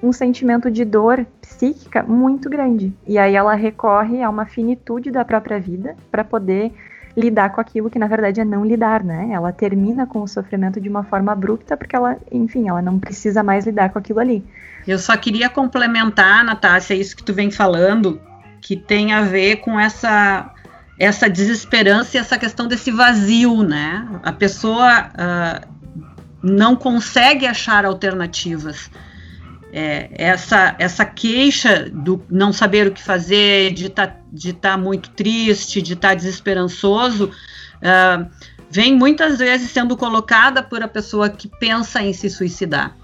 um 0.00 0.12
sentimento 0.12 0.70
de 0.70 0.84
dor 0.84 1.26
psíquica 1.40 2.04
muito 2.04 2.48
grande. 2.48 2.94
E 3.04 3.18
aí 3.18 3.34
ela 3.34 3.56
recorre 3.56 4.22
a 4.22 4.30
uma 4.30 4.46
finitude 4.46 5.10
da 5.10 5.24
própria 5.24 5.58
vida 5.58 5.96
para 6.12 6.22
poder 6.22 6.72
lidar 7.16 7.50
com 7.50 7.60
aquilo 7.60 7.90
que 7.90 7.98
na 7.98 8.06
verdade 8.06 8.40
é 8.40 8.44
não 8.44 8.64
lidar, 8.64 9.02
né? 9.02 9.30
Ela 9.32 9.50
termina 9.50 10.06
com 10.06 10.22
o 10.22 10.28
sofrimento 10.28 10.80
de 10.80 10.88
uma 10.88 11.02
forma 11.02 11.32
abrupta 11.32 11.76
porque 11.76 11.96
ela, 11.96 12.16
enfim, 12.30 12.68
ela 12.68 12.80
não 12.80 13.00
precisa 13.00 13.42
mais 13.42 13.66
lidar 13.66 13.90
com 13.90 13.98
aquilo 13.98 14.20
ali. 14.20 14.46
Eu 14.86 14.96
só 14.96 15.16
queria 15.16 15.48
complementar, 15.48 16.44
Natácia, 16.44 16.94
isso 16.94 17.16
que 17.16 17.24
tu 17.24 17.34
vem 17.34 17.50
falando, 17.50 18.20
que 18.64 18.74
tem 18.74 19.12
a 19.12 19.20
ver 19.20 19.56
com 19.56 19.78
essa 19.78 20.50
essa 20.98 21.28
desesperança 21.28 22.16
e 22.16 22.20
essa 22.20 22.38
questão 22.38 22.66
desse 22.66 22.90
vazio, 22.90 23.62
né? 23.62 24.08
A 24.22 24.32
pessoa 24.32 25.10
uh, 25.10 25.68
não 26.40 26.76
consegue 26.76 27.46
achar 27.46 27.84
alternativas. 27.84 28.88
É, 29.72 30.08
essa, 30.14 30.76
essa 30.78 31.04
queixa 31.04 31.90
do 31.90 32.24
não 32.30 32.52
saber 32.52 32.86
o 32.86 32.92
que 32.92 33.02
fazer, 33.02 33.72
de 33.72 33.88
tá, 33.88 34.16
estar 34.32 34.54
tá 34.70 34.78
muito 34.78 35.10
triste, 35.10 35.82
de 35.82 35.94
estar 35.94 36.10
tá 36.10 36.14
desesperançoso, 36.14 37.24
uh, 37.24 38.30
vem 38.70 38.96
muitas 38.96 39.40
vezes 39.40 39.72
sendo 39.72 39.96
colocada 39.96 40.62
por 40.62 40.80
a 40.80 40.86
pessoa 40.86 41.28
que 41.28 41.48
pensa 41.48 42.00
em 42.00 42.12
se 42.12 42.30
suicidar. 42.30 42.96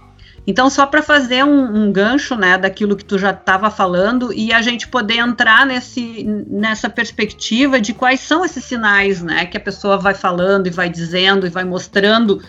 Então, 0.46 0.70
só 0.70 0.86
para 0.86 1.02
fazer 1.02 1.44
um, 1.44 1.84
um, 1.84 1.92
gancho 1.92 2.34
né, 2.34 2.56
daquilo 2.56 2.96
que 2.96 3.04
tu 3.04 3.18
já 3.18 3.30
estava 3.30 3.70
falando 3.70 4.32
e 4.32 4.52
a 4.52 4.62
gente 4.62 4.88
poder 4.88 5.18
entrar 5.18 5.66
nesse, 5.66 6.24
nessa 6.48 6.88
perspectiva 6.88 7.80
de 7.80 7.92
quais 7.92 8.20
são 8.20 8.44
esses 8.44 8.64
sinais 8.64 9.22
né, 9.22 9.44
que 9.44 9.56
a 9.56 9.60
pessoa 9.60 9.98
vai 9.98 10.14
falando 10.14 10.66
e 10.66 10.70
vai 10.70 10.88
dizendo 10.88 11.46
e 11.46 11.50
vai 11.50 11.64
mostrando 11.64 12.40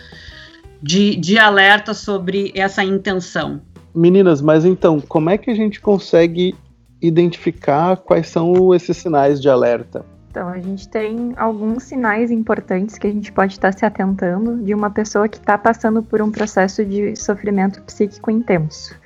de, 0.82 1.16
de 1.16 1.38
alerta 1.38 1.94
sobre 1.94 2.50
essa 2.56 2.82
intenção. 2.82 3.60
Meninas, 3.94 4.40
mas 4.40 4.64
então, 4.64 5.00
como 5.00 5.28
é 5.28 5.36
que 5.36 5.50
a 5.50 5.54
gente 5.54 5.80
consegue 5.80 6.54
identificar 7.00 7.96
quais 7.96 8.28
são 8.28 8.74
esses 8.74 8.96
sinais 8.96 9.40
de 9.40 9.48
alerta? 9.48 10.04
Então, 10.32 10.48
a 10.48 10.58
gente 10.58 10.88
tem 10.88 11.34
alguns 11.36 11.82
sinais 11.82 12.30
importantes 12.30 12.96
que 12.96 13.06
a 13.06 13.12
gente 13.12 13.30
pode 13.30 13.52
estar 13.52 13.70
se 13.70 13.84
atentando 13.84 14.64
de 14.64 14.72
uma 14.72 14.88
pessoa 14.88 15.28
que 15.28 15.36
está 15.36 15.58
passando 15.58 16.02
por 16.02 16.22
um 16.22 16.30
processo 16.30 16.82
de 16.86 17.14
sofrimento 17.16 17.82
psíquico 17.82 18.30
intenso. 18.30 18.98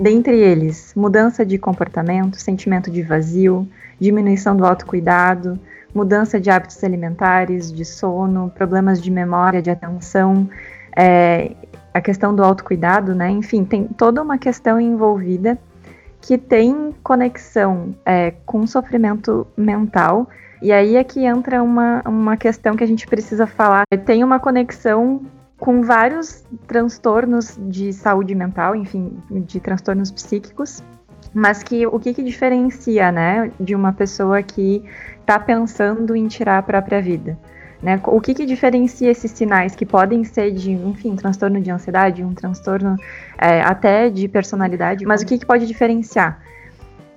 Dentre 0.00 0.34
eles, 0.34 0.94
mudança 0.96 1.44
de 1.44 1.58
comportamento, 1.58 2.38
sentimento 2.38 2.90
de 2.90 3.02
vazio, 3.02 3.68
diminuição 4.00 4.56
do 4.56 4.64
autocuidado, 4.64 5.60
mudança 5.94 6.40
de 6.40 6.48
hábitos 6.48 6.82
alimentares, 6.82 7.70
de 7.70 7.84
sono, 7.84 8.50
problemas 8.54 8.98
de 9.02 9.10
memória, 9.10 9.60
de 9.60 9.68
atenção, 9.68 10.48
é, 10.96 11.52
a 11.92 12.00
questão 12.00 12.34
do 12.34 12.42
autocuidado, 12.42 13.14
né? 13.14 13.28
Enfim, 13.28 13.62
tem 13.62 13.84
toda 13.88 14.22
uma 14.22 14.38
questão 14.38 14.80
envolvida 14.80 15.58
que 16.18 16.38
tem 16.38 16.94
conexão 17.02 17.94
é, 18.06 18.32
com 18.46 18.66
sofrimento 18.66 19.46
mental 19.54 20.26
e 20.62 20.72
aí 20.72 20.96
é 20.96 21.02
que 21.02 21.24
entra 21.24 21.62
uma, 21.62 22.02
uma 22.06 22.36
questão 22.36 22.76
que 22.76 22.84
a 22.84 22.86
gente 22.86 23.06
precisa 23.06 23.46
falar. 23.46 23.82
Tem 24.06 24.22
uma 24.22 24.38
conexão 24.38 25.20
com 25.58 25.82
vários 25.82 26.44
transtornos 26.66 27.58
de 27.58 27.92
saúde 27.92 28.34
mental, 28.34 28.74
enfim, 28.74 29.16
de 29.30 29.60
transtornos 29.60 30.10
psíquicos, 30.10 30.82
mas 31.34 31.62
que 31.62 31.86
o 31.86 31.98
que, 31.98 32.14
que 32.14 32.22
diferencia, 32.22 33.10
né, 33.10 33.50
de 33.58 33.74
uma 33.74 33.92
pessoa 33.92 34.42
que 34.42 34.84
está 35.20 35.38
pensando 35.38 36.14
em 36.14 36.26
tirar 36.28 36.58
a 36.58 36.62
própria 36.62 37.02
vida? 37.02 37.38
Né? 37.82 38.00
O 38.06 38.20
que, 38.20 38.32
que 38.32 38.46
diferencia 38.46 39.10
esses 39.10 39.32
sinais 39.32 39.74
que 39.74 39.84
podem 39.84 40.22
ser 40.22 40.52
de, 40.52 40.70
enfim, 40.70 41.16
transtorno 41.16 41.60
de 41.60 41.70
ansiedade, 41.70 42.22
um 42.22 42.32
transtorno 42.32 42.96
é, 43.36 43.60
até 43.60 44.08
de 44.08 44.28
personalidade, 44.28 45.04
mas 45.04 45.22
o 45.22 45.26
que, 45.26 45.38
que 45.38 45.46
pode 45.46 45.66
diferenciar? 45.66 46.40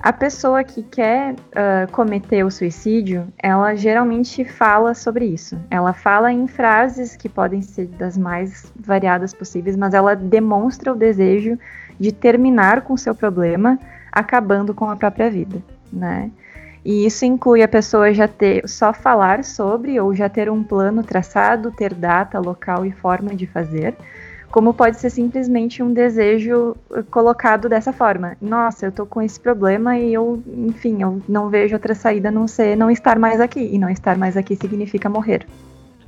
A 0.05 0.13
pessoa 0.13 0.63
que 0.63 0.83
quer 0.83 1.33
uh, 1.33 1.91
cometer 1.91 2.45
o 2.45 2.51
suicídio, 2.51 3.27
ela 3.41 3.73
geralmente 3.73 4.45
fala 4.45 4.93
sobre 4.93 5.25
isso. 5.25 5.57
Ela 5.67 5.93
fala 5.93 6.31
em 6.31 6.45
frases 6.45 7.15
que 7.15 7.27
podem 7.27 7.63
ser 7.63 7.87
das 7.87 8.15
mais 8.15 8.71
variadas 8.79 9.33
possíveis, 9.33 9.75
mas 9.75 9.95
ela 9.95 10.15
demonstra 10.15 10.93
o 10.93 10.95
desejo 10.95 11.57
de 11.99 12.11
terminar 12.11 12.81
com 12.81 12.93
o 12.93 12.97
seu 12.99 13.15
problema, 13.15 13.79
acabando 14.11 14.75
com 14.75 14.87
a 14.87 14.95
própria 14.95 15.27
vida, 15.27 15.59
né? 15.91 16.29
E 16.85 17.03
isso 17.07 17.25
inclui 17.25 17.63
a 17.63 17.67
pessoa 17.67 18.13
já 18.13 18.27
ter 18.27 18.69
só 18.69 18.93
falar 18.93 19.43
sobre 19.43 19.99
ou 19.99 20.13
já 20.13 20.29
ter 20.29 20.51
um 20.51 20.63
plano 20.63 21.01
traçado, 21.01 21.71
ter 21.71 21.95
data, 21.95 22.37
local 22.37 22.85
e 22.85 22.91
forma 22.91 23.33
de 23.33 23.47
fazer 23.47 23.95
como 24.51 24.73
pode 24.73 24.99
ser 24.99 25.09
simplesmente 25.09 25.83
um 25.83 25.93
desejo 25.93 26.75
eh, 26.93 27.03
colocado 27.09 27.67
dessa 27.67 27.91
forma. 27.91 28.37
Nossa, 28.41 28.85
eu 28.85 28.91
tô 28.91 29.05
com 29.05 29.21
esse 29.21 29.39
problema 29.39 29.97
e 29.97 30.13
eu, 30.13 30.41
enfim, 30.47 31.01
eu 31.01 31.21
não 31.27 31.49
vejo 31.49 31.75
outra 31.75 31.93
saída 31.93 32.29
a 32.29 32.31
não 32.31 32.47
ser 32.47 32.75
não 32.77 32.89
estar 32.89 33.19
mais 33.19 33.41
aqui. 33.41 33.69
E 33.73 33.77
não 33.77 33.89
estar 33.89 34.17
mais 34.17 34.37
aqui 34.37 34.55
significa 34.55 35.09
morrer. 35.09 35.45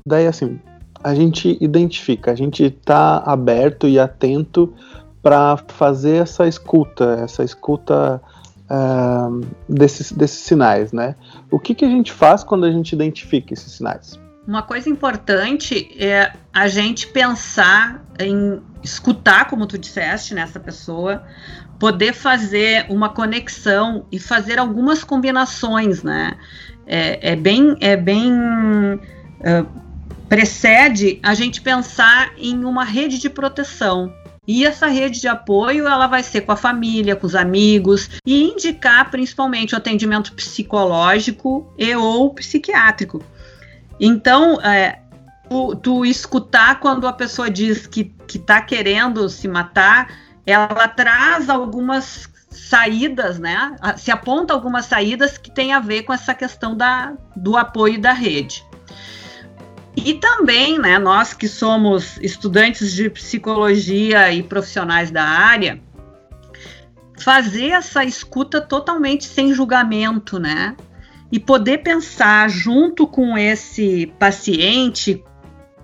Daí, 0.06 0.28
assim, 0.28 0.60
a 1.04 1.14
gente 1.14 1.58
identifica, 1.62 2.32
a 2.32 2.36
gente 2.36 2.70
tá 2.70 3.18
aberto 3.26 3.88
e 3.88 4.00
atento 4.00 4.74
para 5.22 5.58
fazer 5.68 6.22
essa 6.22 6.48
escuta, 6.48 7.20
essa 7.24 7.44
escuta 7.44 8.22
uh, 8.70 9.42
desses, 9.68 10.12
desses 10.12 10.40
sinais, 10.40 10.94
né? 10.94 11.16
O 11.52 11.60
que, 11.60 11.76
que 11.76 11.84
a 11.84 11.90
gente 11.90 12.12
faz 12.12 12.44
quando 12.44 12.66
a 12.66 12.72
gente 12.72 12.94
identifica 12.94 13.54
esses 13.54 13.74
sinais? 13.74 14.20
Uma 14.48 14.64
coisa 14.64 14.90
importante 14.90 15.94
é 16.02 16.32
a 16.54 16.70
gente 16.70 17.06
pensar 17.08 18.02
em 18.18 18.62
escutar, 18.82 19.50
como 19.50 19.68
tu 19.68 19.78
disseste, 19.78 20.34
nessa 20.34 20.58
pessoa, 20.58 21.22
poder 21.78 22.14
fazer 22.14 22.86
uma 22.88 23.10
conexão 23.10 24.06
e 24.10 24.18
fazer 24.18 24.58
algumas 24.58 25.04
combinações, 25.04 26.02
né? 26.02 26.38
É, 26.86 27.34
é 27.34 27.36
bem, 27.36 27.76
é 27.82 27.98
bem 27.98 28.32
uh, 28.32 29.68
precede 30.30 31.20
a 31.22 31.34
gente 31.34 31.60
pensar 31.60 32.32
em 32.38 32.64
uma 32.64 32.86
rede 32.86 33.20
de 33.20 33.30
proteção. 33.30 34.14
E 34.48 34.66
essa 34.66 34.88
rede 34.88 35.20
de 35.20 35.28
apoio, 35.28 35.86
ela 35.86 36.08
vai 36.08 36.24
ser 36.24 36.40
com 36.40 36.54
a 36.54 36.56
família, 36.56 37.18
com 37.18 37.28
os 37.28 37.36
amigos 37.36 38.10
e 38.26 38.46
indicar 38.46 39.12
principalmente 39.12 39.76
o 39.76 39.78
atendimento 39.78 40.32
psicológico 40.32 41.70
e 41.78 41.94
ou 41.94 42.34
psiquiátrico. 42.34 43.22
Então, 44.00 44.62
é, 44.62 45.00
tu, 45.50 45.76
tu, 45.76 46.06
escutar 46.06 46.80
quando 46.80 47.08
a 47.08 47.14
pessoa 47.14 47.50
diz 47.50 47.88
que 47.88 48.14
está 48.28 48.62
querendo 48.62 49.28
se 49.30 49.48
matar, 49.48 50.08
ela 50.46 50.88
traz 50.88 51.50
algumas 51.50 52.30
saídas, 52.50 53.40
né? 53.40 53.76
Se 53.98 54.12
aponta 54.12 54.54
algumas 54.54 54.86
saídas 54.86 55.38
que 55.38 55.52
tem 55.52 55.74
a 55.74 55.80
ver 55.80 56.04
com 56.04 56.14
essa 56.14 56.34
questão 56.34 56.76
da, 56.76 57.14
do 57.36 57.58
apoio 57.58 58.00
da 58.00 58.14
rede. 58.14 58.66
E 59.96 60.14
também, 60.14 60.78
né, 60.78 61.00
nós 61.00 61.34
que 61.34 61.48
somos 61.48 62.18
estudantes 62.18 62.94
de 62.94 63.10
psicologia 63.10 64.32
e 64.32 64.44
profissionais 64.44 65.10
da 65.10 65.24
área, 65.24 65.82
fazer 67.18 67.70
essa 67.70 68.06
escuta 68.06 68.62
totalmente 68.62 69.26
sem 69.26 69.54
julgamento, 69.54 70.40
né? 70.40 70.76
E 71.32 71.40
poder 71.40 71.80
pensar 71.80 72.50
junto 72.50 73.06
com 73.06 73.38
esse 73.38 74.08
paciente, 74.18 75.24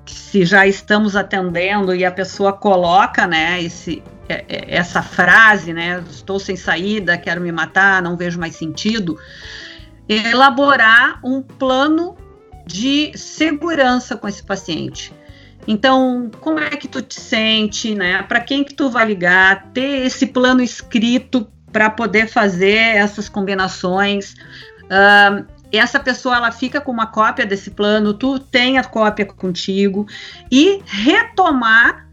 se 0.05 0.45
já 0.45 0.65
estamos 0.65 1.15
atendendo 1.15 1.93
e 1.93 2.05
a 2.05 2.11
pessoa 2.11 2.53
coloca, 2.53 3.27
né, 3.27 3.61
esse, 3.61 4.01
é, 4.29 4.45
é, 4.47 4.75
essa 4.75 5.01
frase, 5.01 5.73
né, 5.73 6.03
estou 6.09 6.39
sem 6.39 6.55
saída, 6.55 7.17
quero 7.17 7.41
me 7.41 7.51
matar, 7.51 8.01
não 8.01 8.15
vejo 8.15 8.39
mais 8.39 8.55
sentido, 8.55 9.17
elaborar 10.07 11.19
um 11.23 11.41
plano 11.41 12.15
de 12.65 13.11
segurança 13.15 14.15
com 14.15 14.27
esse 14.27 14.43
paciente. 14.43 15.13
Então, 15.67 16.29
como 16.41 16.59
é 16.59 16.69
que 16.71 16.87
tu 16.87 17.01
te 17.01 17.19
sente, 17.19 17.95
né? 17.95 18.21
Para 18.23 18.41
quem 18.41 18.63
que 18.63 18.73
tu 18.73 18.89
vai 18.89 19.05
ligar? 19.05 19.71
Ter 19.73 20.05
esse 20.05 20.27
plano 20.27 20.61
escrito 20.61 21.49
para 21.71 21.89
poder 21.89 22.27
fazer 22.27 22.75
essas 22.75 23.29
combinações. 23.29 24.35
Essa 25.71 25.99
pessoa 25.99 26.35
ela 26.35 26.51
fica 26.51 26.79
com 26.79 26.91
uma 26.91 27.07
cópia 27.07 27.45
desse 27.45 27.71
plano, 27.71 28.13
tu 28.13 28.37
tem 28.37 28.77
a 28.77 28.83
cópia 28.83 29.25
contigo 29.25 30.05
e 30.51 30.81
retomar 30.85 32.07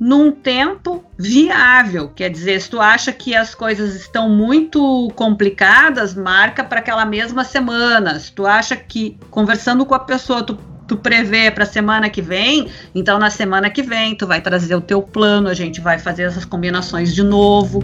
num 0.00 0.32
tempo 0.32 1.04
viável. 1.18 2.08
Quer 2.08 2.30
dizer, 2.30 2.58
se 2.58 2.70
tu 2.70 2.80
acha 2.80 3.12
que 3.12 3.34
as 3.34 3.54
coisas 3.54 3.94
estão 3.94 4.30
muito 4.30 5.12
complicadas, 5.14 6.14
marca 6.14 6.64
para 6.64 6.78
aquela 6.80 7.04
mesma 7.04 7.44
semana. 7.44 8.18
Se 8.18 8.32
tu 8.32 8.46
acha 8.46 8.74
que 8.74 9.18
conversando 9.30 9.84
com 9.84 9.94
a 9.94 9.98
pessoa 9.98 10.42
tu, 10.42 10.56
tu 10.88 10.96
prevê 10.96 11.50
para 11.50 11.64
a 11.64 11.66
semana 11.66 12.08
que 12.08 12.22
vem, 12.22 12.70
então 12.94 13.18
na 13.18 13.28
semana 13.28 13.68
que 13.68 13.82
vem 13.82 14.14
tu 14.14 14.26
vai 14.26 14.40
trazer 14.40 14.74
o 14.74 14.80
teu 14.80 15.02
plano, 15.02 15.48
a 15.48 15.54
gente 15.54 15.82
vai 15.82 15.98
fazer 15.98 16.22
essas 16.22 16.46
combinações 16.46 17.14
de 17.14 17.22
novo, 17.22 17.82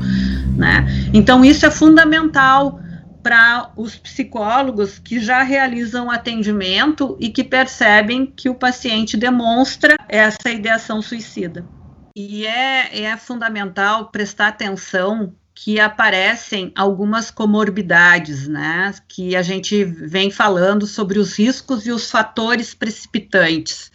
né? 0.57 0.87
Então 1.13 1.45
isso 1.45 1.67
é 1.67 1.71
fundamental 1.71 2.81
para 3.27 3.73
os 3.75 3.97
psicólogos 3.97 5.01
que 5.01 5.19
já 5.19 5.43
realizam 5.43 6.09
atendimento 6.09 7.17
e 7.19 7.29
que 7.29 7.43
percebem 7.43 8.25
que 8.25 8.49
o 8.49 8.55
paciente 8.55 9.17
demonstra 9.17 9.97
essa 10.09 10.49
ideação 10.49 11.03
suicida. 11.03 11.67
E 12.15 12.47
é, 12.47 13.03
é 13.03 13.17
fundamental 13.17 14.13
prestar 14.13 14.47
atenção 14.47 15.35
que 15.53 15.81
aparecem 15.81 16.71
algumas 16.77 17.29
comorbidades, 17.29 18.47
né? 18.47 18.95
Que 19.09 19.35
a 19.35 19.43
gente 19.43 19.83
vem 19.83 20.31
falando 20.31 20.87
sobre 20.87 21.19
os 21.19 21.37
riscos 21.37 21.85
e 21.85 21.91
os 21.91 22.09
fatores 22.09 22.75
precipitantes. 22.75 23.91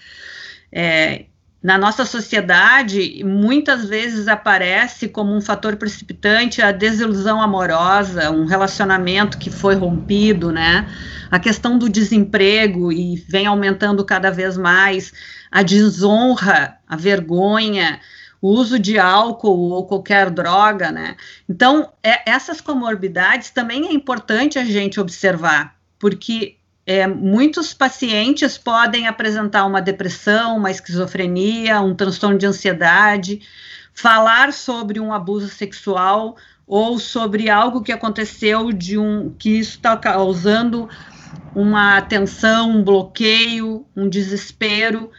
É, 0.70 1.28
na 1.62 1.78
nossa 1.78 2.06
sociedade, 2.06 3.24
muitas 3.24 3.86
vezes 3.86 4.28
aparece 4.28 5.08
como 5.08 5.36
um 5.36 5.42
fator 5.42 5.76
precipitante 5.76 6.60
a 6.60 6.72
desilusão 6.72 7.40
amorosa, 7.40 8.32
um 8.32 8.46
relacionamento 8.46 9.38
que 9.38 9.52
foi 9.52 9.76
rompido, 9.76 10.52
né? 10.52 10.90
A 11.30 11.38
questão 11.38 11.78
do 11.78 11.88
desemprego 11.88 12.92
e 12.92 13.16
vem 13.28 13.46
aumentando 13.46 14.04
cada 14.04 14.32
vez 14.32 14.58
mais 14.58 15.14
a 15.52 15.62
desonra, 15.62 16.78
a 16.88 16.96
vergonha, 16.96 18.00
o 18.42 18.50
uso 18.50 18.80
de 18.80 18.98
álcool 18.98 19.70
ou 19.70 19.86
qualquer 19.86 20.32
droga, 20.32 20.92
né? 20.92 21.16
Então, 21.48 21.94
é, 22.02 22.28
essas 22.28 22.60
comorbidades 22.60 23.52
também 23.52 23.88
é 23.88 23.94
importante 23.94 24.58
a 24.58 24.66
gente 24.66 25.00
observar, 25.00 25.76
porque 26.00 26.58
é, 26.86 27.06
muitos 27.06 27.74
pacientes 27.74 28.58
podem 28.58 29.08
apresentar 29.08 29.66
uma 29.66 29.82
depressão, 29.82 30.58
uma 30.58 30.72
esquizofrenia, 30.72 31.80
um 31.80 31.96
transtorno 31.96 32.38
de 32.38 32.46
ansiedade, 32.46 33.42
falar 33.94 34.52
sobre 34.52 35.00
um 35.00 35.14
abuso 35.14 35.48
sexual 35.48 36.36
ou 36.66 36.98
sobre 36.98 37.50
algo 37.50 37.84
que 37.84 37.92
aconteceu 37.92 38.72
de 38.72 38.98
um 38.98 39.30
que 39.38 39.60
está 39.60 39.96
causando 39.96 40.90
uma 41.54 42.02
tensão, 42.02 42.72
um 42.72 42.84
bloqueio, 42.84 43.86
um 43.96 44.10
desespero. 44.10 45.12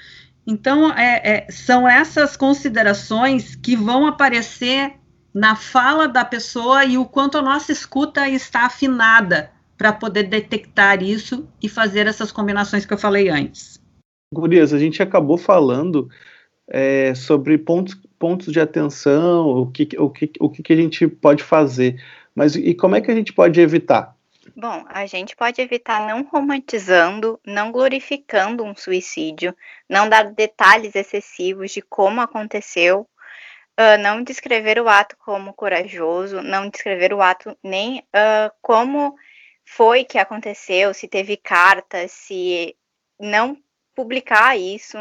Então, 0.46 0.90
é, 0.92 1.46
é, 1.46 1.46
são 1.50 1.88
essas 1.88 2.36
considerações 2.36 3.54
que 3.54 3.76
vão 3.76 4.06
aparecer 4.06 4.94
na 5.32 5.54
fala 5.54 6.08
da 6.08 6.24
pessoa 6.24 6.84
e 6.84 6.98
o 6.98 7.04
quanto 7.04 7.38
a 7.38 7.42
nossa 7.42 7.70
escuta 7.70 8.28
está 8.28 8.66
afinada 8.66 9.51
para 9.82 9.92
poder 9.92 10.28
detectar 10.28 11.02
isso 11.02 11.48
e 11.60 11.68
fazer 11.68 12.06
essas 12.06 12.30
combinações 12.30 12.86
que 12.86 12.94
eu 12.94 12.98
falei 12.98 13.28
antes. 13.28 13.82
Gurias, 14.32 14.72
a 14.72 14.78
gente 14.78 15.02
acabou 15.02 15.36
falando 15.36 16.08
é, 16.68 17.12
sobre 17.16 17.58
pontos, 17.58 18.00
pontos 18.16 18.52
de 18.52 18.60
atenção, 18.60 19.44
o 19.44 19.66
que, 19.72 19.88
o, 19.98 20.08
que, 20.08 20.30
o 20.38 20.48
que 20.48 20.72
a 20.72 20.76
gente 20.76 21.08
pode 21.08 21.42
fazer, 21.42 22.00
mas 22.32 22.54
e 22.54 22.72
como 22.74 22.94
é 22.94 23.00
que 23.00 23.10
a 23.10 23.14
gente 23.14 23.32
pode 23.32 23.60
evitar? 23.60 24.14
Bom, 24.54 24.84
a 24.86 25.04
gente 25.06 25.34
pode 25.34 25.60
evitar 25.60 26.06
não 26.06 26.22
romantizando, 26.22 27.40
não 27.44 27.72
glorificando 27.72 28.62
um 28.62 28.76
suicídio, 28.76 29.52
não 29.88 30.08
dar 30.08 30.32
detalhes 30.32 30.94
excessivos 30.94 31.72
de 31.72 31.82
como 31.82 32.20
aconteceu, 32.20 33.00
uh, 33.00 34.00
não 34.00 34.22
descrever 34.22 34.78
o 34.80 34.88
ato 34.88 35.16
como 35.18 35.52
corajoso, 35.52 36.40
não 36.40 36.70
descrever 36.70 37.12
o 37.12 37.20
ato 37.20 37.58
nem 37.64 37.98
uh, 37.98 38.52
como 38.62 39.16
foi 39.76 40.04
que 40.04 40.18
aconteceu, 40.18 40.92
se 40.92 41.08
teve 41.08 41.36
cartas, 41.36 42.12
se 42.12 42.76
não 43.18 43.56
publicar 43.94 44.56
isso, 44.56 44.98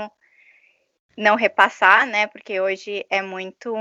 não 1.18 1.36
repassar, 1.36 2.08
né? 2.08 2.28
Porque 2.28 2.60
hoje 2.62 3.06
é 3.10 3.22
muito 3.22 3.76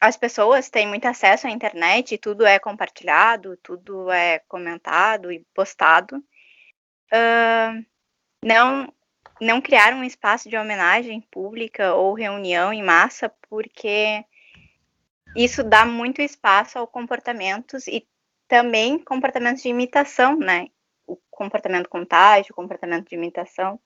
as 0.00 0.16
pessoas 0.16 0.68
têm 0.68 0.86
muito 0.86 1.06
acesso 1.06 1.46
à 1.46 1.50
internet, 1.50 2.18
tudo 2.18 2.44
é 2.44 2.58
compartilhado, 2.58 3.56
tudo 3.62 4.10
é 4.10 4.38
comentado 4.40 5.32
e 5.32 5.44
postado. 5.54 6.16
Uh, 7.12 7.84
não, 8.44 8.92
não 9.40 9.60
criar 9.62 9.94
um 9.94 10.04
espaço 10.04 10.48
de 10.48 10.56
homenagem 10.56 11.22
pública 11.22 11.94
ou 11.94 12.12
reunião 12.12 12.72
em 12.72 12.82
massa, 12.82 13.32
porque 13.48 14.22
isso 15.34 15.64
dá 15.64 15.86
muito 15.86 16.20
espaço 16.20 16.78
ao 16.78 16.86
comportamentos 16.86 17.86
e 17.86 18.06
também 18.48 18.98
comportamentos 18.98 19.62
de 19.62 19.68
imitação, 19.68 20.38
né? 20.38 20.66
O 21.06 21.18
comportamento 21.30 21.88
contágio, 21.88 22.52
o 22.52 22.54
comportamento 22.54 23.08
de 23.08 23.14
imitação. 23.14 23.78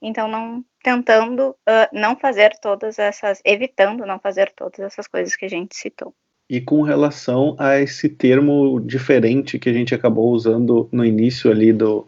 Então, 0.00 0.28
não 0.28 0.64
tentando 0.82 1.50
uh, 1.50 1.88
não 1.92 2.16
fazer 2.16 2.52
todas 2.60 2.98
essas, 2.98 3.40
evitando 3.44 4.04
não 4.04 4.18
fazer 4.18 4.52
todas 4.54 4.80
essas 4.80 5.06
coisas 5.06 5.34
que 5.34 5.46
a 5.46 5.48
gente 5.48 5.74
citou. 5.74 6.14
E 6.48 6.60
com 6.60 6.82
relação 6.82 7.56
a 7.58 7.80
esse 7.80 8.08
termo 8.08 8.78
diferente 8.80 9.58
que 9.58 9.68
a 9.68 9.72
gente 9.72 9.94
acabou 9.94 10.30
usando 10.30 10.88
no 10.92 11.04
início 11.04 11.50
ali 11.50 11.72
do, 11.72 12.06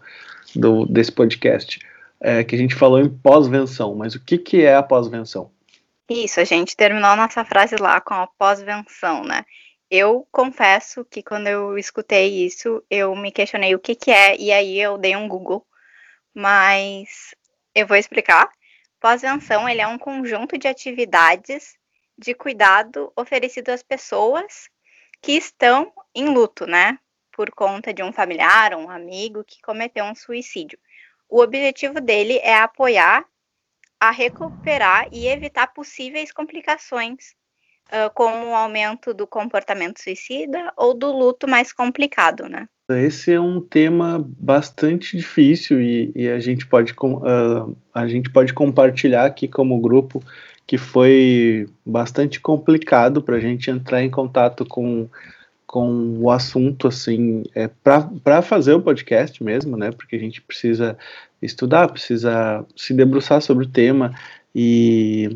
do 0.54 0.86
desse 0.86 1.10
podcast, 1.10 1.80
é, 2.20 2.44
que 2.44 2.54
a 2.54 2.58
gente 2.58 2.74
falou 2.74 3.00
em 3.00 3.08
pós-venção, 3.08 3.94
mas 3.94 4.14
o 4.14 4.20
que, 4.20 4.38
que 4.38 4.62
é 4.62 4.74
a 4.74 4.82
pós-venção? 4.82 5.50
Isso, 6.08 6.40
a 6.40 6.44
gente 6.44 6.76
terminou 6.76 7.10
a 7.10 7.16
nossa 7.16 7.44
frase 7.44 7.76
lá 7.76 8.00
com 8.00 8.14
a 8.14 8.26
pós-venção, 8.26 9.24
né? 9.24 9.44
Eu 9.90 10.26
confesso 10.30 11.04
que 11.04 11.22
quando 11.22 11.46
eu 11.46 11.78
escutei 11.78 12.44
isso, 12.44 12.84
eu 12.90 13.14
me 13.16 13.32
questionei 13.32 13.74
o 13.74 13.78
que, 13.78 13.94
que 13.94 14.10
é, 14.10 14.36
e 14.36 14.52
aí 14.52 14.78
eu 14.78 14.98
dei 14.98 15.16
um 15.16 15.26
Google, 15.26 15.66
mas 16.34 17.34
eu 17.74 17.86
vou 17.86 17.96
explicar. 17.96 18.50
Pós-venção, 19.00 19.68
ele 19.68 19.80
é 19.80 19.86
um 19.86 19.98
conjunto 19.98 20.58
de 20.58 20.68
atividades 20.68 21.78
de 22.18 22.34
cuidado 22.34 23.12
oferecido 23.16 23.70
às 23.70 23.82
pessoas 23.82 24.68
que 25.22 25.32
estão 25.32 25.92
em 26.14 26.28
luto, 26.28 26.66
né? 26.66 26.98
Por 27.32 27.50
conta 27.50 27.94
de 27.94 28.02
um 28.02 28.12
familiar 28.12 28.74
um 28.74 28.90
amigo 28.90 29.44
que 29.44 29.62
cometeu 29.62 30.04
um 30.04 30.14
suicídio. 30.14 30.78
O 31.28 31.40
objetivo 31.40 32.00
dele 32.00 32.38
é 32.38 32.56
apoiar 32.56 33.24
a 34.00 34.10
recuperar 34.10 35.08
e 35.12 35.26
evitar 35.26 35.68
possíveis 35.68 36.32
complicações, 36.32 37.34
uh, 37.88 38.12
como 38.14 38.48
o 38.48 38.54
aumento 38.54 39.12
do 39.12 39.26
comportamento 39.26 40.00
suicida 40.00 40.72
ou 40.76 40.94
do 40.94 41.10
luto 41.12 41.48
mais 41.48 41.72
complicado, 41.72 42.48
né? 42.48 42.66
Esse 42.90 43.32
é 43.32 43.40
um 43.40 43.60
tema 43.60 44.24
bastante 44.38 45.14
difícil 45.16 45.80
e, 45.80 46.10
e 46.14 46.28
a, 46.28 46.38
gente 46.38 46.66
pode, 46.66 46.92
uh, 46.92 47.76
a 47.92 48.06
gente 48.06 48.30
pode 48.30 48.54
compartilhar 48.54 49.26
aqui 49.26 49.46
como 49.46 49.78
grupo 49.78 50.22
que 50.66 50.78
foi 50.78 51.68
bastante 51.84 52.40
complicado 52.40 53.22
para 53.22 53.36
a 53.36 53.40
gente 53.40 53.70
entrar 53.70 54.02
em 54.02 54.10
contato 54.10 54.66
com, 54.66 55.08
com 55.66 56.18
o 56.18 56.30
assunto, 56.30 56.88
assim, 56.88 57.42
é, 57.54 57.68
para 57.68 58.42
fazer 58.42 58.74
o 58.74 58.82
podcast 58.82 59.42
mesmo, 59.42 59.76
né? 59.76 59.90
Porque 59.90 60.16
a 60.16 60.18
gente 60.18 60.42
precisa 60.42 60.96
estudar, 61.42 61.88
precisa 61.88 62.64
se 62.76 62.92
debruçar 62.92 63.40
sobre 63.40 63.64
o 63.64 63.68
tema 63.68 64.14
e, 64.54 65.30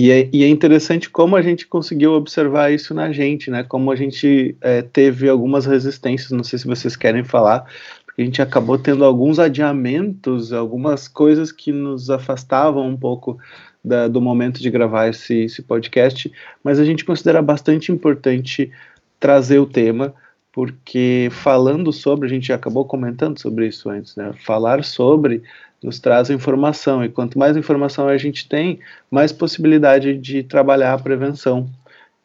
e, 0.00 0.12
é, 0.12 0.28
e 0.32 0.44
é 0.44 0.48
interessante 0.48 1.10
como 1.10 1.34
a 1.34 1.42
gente 1.42 1.66
conseguiu 1.66 2.12
observar 2.12 2.72
isso 2.72 2.94
na 2.94 3.10
gente, 3.10 3.50
né? 3.50 3.64
Como 3.64 3.90
a 3.90 3.96
gente 3.96 4.56
é, 4.60 4.80
teve 4.80 5.28
algumas 5.28 5.66
resistências, 5.66 6.30
não 6.30 6.44
sei 6.44 6.56
se 6.56 6.68
vocês 6.68 6.94
querem 6.94 7.24
falar, 7.24 7.66
porque 8.06 8.22
a 8.22 8.24
gente 8.24 8.40
acabou 8.40 8.78
tendo 8.78 9.04
alguns 9.04 9.40
adiamentos, 9.40 10.52
algumas 10.52 11.08
coisas 11.08 11.50
que 11.50 11.72
nos 11.72 12.10
afastavam 12.10 12.86
um 12.86 12.96
pouco 12.96 13.40
da, 13.84 14.06
do 14.06 14.20
momento 14.20 14.60
de 14.60 14.70
gravar 14.70 15.08
esse, 15.08 15.34
esse 15.34 15.62
podcast, 15.62 16.30
mas 16.62 16.78
a 16.78 16.84
gente 16.84 17.04
considera 17.04 17.42
bastante 17.42 17.90
importante 17.90 18.70
trazer 19.18 19.58
o 19.58 19.66
tema, 19.66 20.14
porque 20.58 21.28
falando 21.30 21.92
sobre, 21.92 22.26
a 22.26 22.28
gente 22.28 22.52
acabou 22.52 22.84
comentando 22.84 23.38
sobre 23.38 23.68
isso 23.68 23.88
antes, 23.88 24.16
né? 24.16 24.32
Falar 24.44 24.82
sobre 24.82 25.40
nos 25.80 26.00
traz 26.00 26.30
informação, 26.30 27.04
e 27.04 27.08
quanto 27.08 27.38
mais 27.38 27.56
informação 27.56 28.08
a 28.08 28.18
gente 28.18 28.48
tem, 28.48 28.80
mais 29.08 29.30
possibilidade 29.30 30.18
de 30.18 30.42
trabalhar 30.42 30.94
a 30.94 30.98
prevenção. 30.98 31.70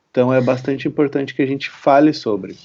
Então 0.10 0.34
é 0.34 0.42
bastante 0.42 0.88
importante 0.88 1.36
que 1.36 1.44
a 1.44 1.46
gente 1.46 1.70
fale 1.70 2.12
sobre. 2.12 2.58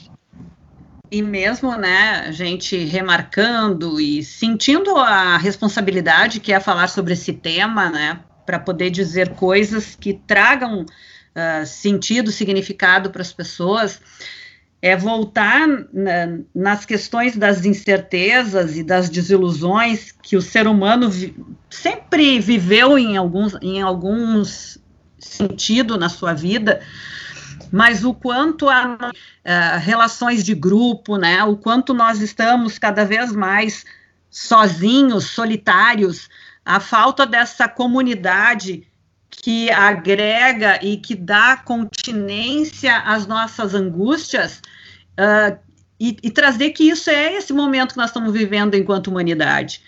E 1.11 1.21
mesmo, 1.21 1.77
né, 1.77 2.25
a 2.27 2.33
gente 2.33 2.75
remarcando 2.87 4.01
e 4.01 4.25
sentindo 4.25 4.97
a 4.97 5.37
responsabilidade 5.37 6.41
que 6.41 6.51
é 6.51 6.61
falar 6.61 6.89
sobre 6.89 7.13
esse 7.13 7.35
tema, 7.35 7.91
né, 7.91 8.21
para 8.47 8.59
poder 8.59 8.89
dizer 8.89 9.35
coisas 9.35 9.95
que 9.95 10.15
tragam 10.15 10.87
uh, 10.87 11.67
sentido, 11.67 12.33
significado 12.33 13.11
para 13.11 13.21
as 13.21 13.35
pessoas, 13.35 14.01
é 14.81 14.97
voltar 14.97 15.67
na, 15.93 16.39
nas 16.55 16.87
questões 16.87 17.37
das 17.37 17.65
incertezas 17.65 18.77
e 18.77 18.85
das 18.85 19.11
desilusões 19.11 20.13
que 20.23 20.37
o 20.37 20.43
ser 20.43 20.67
humano 20.67 21.11
vi, 21.11 21.35
sempre 21.69 22.39
viveu 22.39 22.97
em 22.97 23.17
alguns, 23.17 23.57
em 23.61 23.83
alguns 23.83 24.79
sentido 25.19 25.99
na 25.99 26.09
sua 26.09 26.33
vida, 26.33 26.81
mas 27.73 28.05
o 28.05 28.15
quanto 28.15 28.69
a 28.69 28.97
uh, 28.97 29.79
relações 29.81 30.45
de 30.45 30.55
grupo, 30.55 31.17
né, 31.17 31.43
o 31.43 31.57
quanto 31.57 31.93
nós 31.93 32.21
estamos 32.21 32.79
cada 32.79 33.05
vez 33.05 33.33
mais 33.33 33.85
sozinhos, 34.31 35.25
solitários, 35.25 36.29
a 36.65 36.81
falta 36.81 37.27
dessa 37.27 37.69
comunidade 37.69 38.88
que 39.31 39.71
agrega 39.71 40.85
e 40.85 40.97
que 40.97 41.15
dá 41.15 41.57
continência 41.57 42.99
às 42.99 43.27
nossas 43.27 43.75
angústias 43.75 44.61
uh, 45.19 45.59
e, 46.01 46.17
e, 46.23 46.31
trazer 46.31 46.71
que 46.71 46.85
isso 46.85 47.11
é 47.11 47.35
esse 47.35 47.53
momento 47.53 47.93
que 47.93 47.97
nós 47.99 48.11
estamos 48.11 48.33
vivendo 48.33 48.75
enquanto 48.75 49.09
humanidade. 49.09 49.83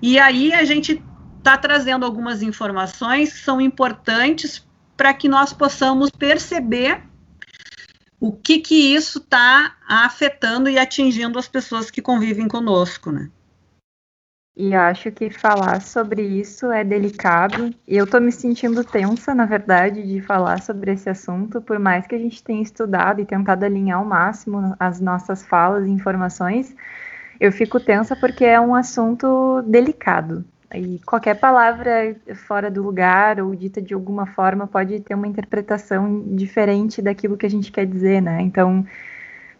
E 0.00 0.18
aí 0.18 0.52
a 0.52 0.64
gente 0.64 1.02
está 1.38 1.56
trazendo 1.56 2.04
algumas 2.04 2.42
informações 2.42 3.32
que 3.32 3.38
são 3.40 3.60
importantes 3.60 4.66
para 4.96 5.12
que 5.12 5.28
nós 5.28 5.52
possamos 5.52 6.10
perceber 6.10 7.02
o 8.18 8.32
que 8.32 8.58
que 8.58 8.94
isso 8.94 9.18
está 9.18 9.76
afetando 9.86 10.68
e 10.68 10.78
atingindo 10.78 11.38
as 11.38 11.48
pessoas 11.48 11.90
que 11.90 12.00
convivem 12.00 12.48
conosco, 12.48 13.12
né? 13.12 13.30
E 14.56 14.74
acho 14.74 15.12
que 15.12 15.28
falar 15.28 15.82
sobre 15.82 16.22
isso 16.22 16.72
é 16.72 16.82
delicado. 16.82 17.74
E 17.86 17.94
eu 17.94 18.06
tô 18.06 18.18
me 18.18 18.32
sentindo 18.32 18.82
tensa, 18.82 19.34
na 19.34 19.44
verdade, 19.44 20.02
de 20.02 20.22
falar 20.22 20.62
sobre 20.62 20.92
esse 20.92 21.10
assunto, 21.10 21.60
por 21.60 21.78
mais 21.78 22.06
que 22.06 22.14
a 22.14 22.18
gente 22.18 22.42
tenha 22.42 22.62
estudado 22.62 23.20
e 23.20 23.26
tentado 23.26 23.66
alinhar 23.66 23.98
ao 23.98 24.04
máximo 24.04 24.74
as 24.80 24.98
nossas 24.98 25.44
falas 25.44 25.86
e 25.86 25.90
informações, 25.90 26.74
eu 27.38 27.52
fico 27.52 27.78
tensa 27.78 28.16
porque 28.16 28.46
é 28.46 28.58
um 28.58 28.74
assunto 28.74 29.60
delicado. 29.66 30.42
E 30.74 31.00
qualquer 31.04 31.38
palavra 31.38 32.16
fora 32.46 32.70
do 32.70 32.82
lugar 32.82 33.38
ou 33.40 33.54
dita 33.54 33.82
de 33.82 33.92
alguma 33.92 34.24
forma 34.24 34.66
pode 34.66 35.00
ter 35.00 35.14
uma 35.14 35.28
interpretação 35.28 36.24
diferente 36.34 37.02
daquilo 37.02 37.36
que 37.36 37.46
a 37.46 37.50
gente 37.50 37.70
quer 37.70 37.86
dizer, 37.86 38.22
né? 38.22 38.40
Então, 38.40 38.86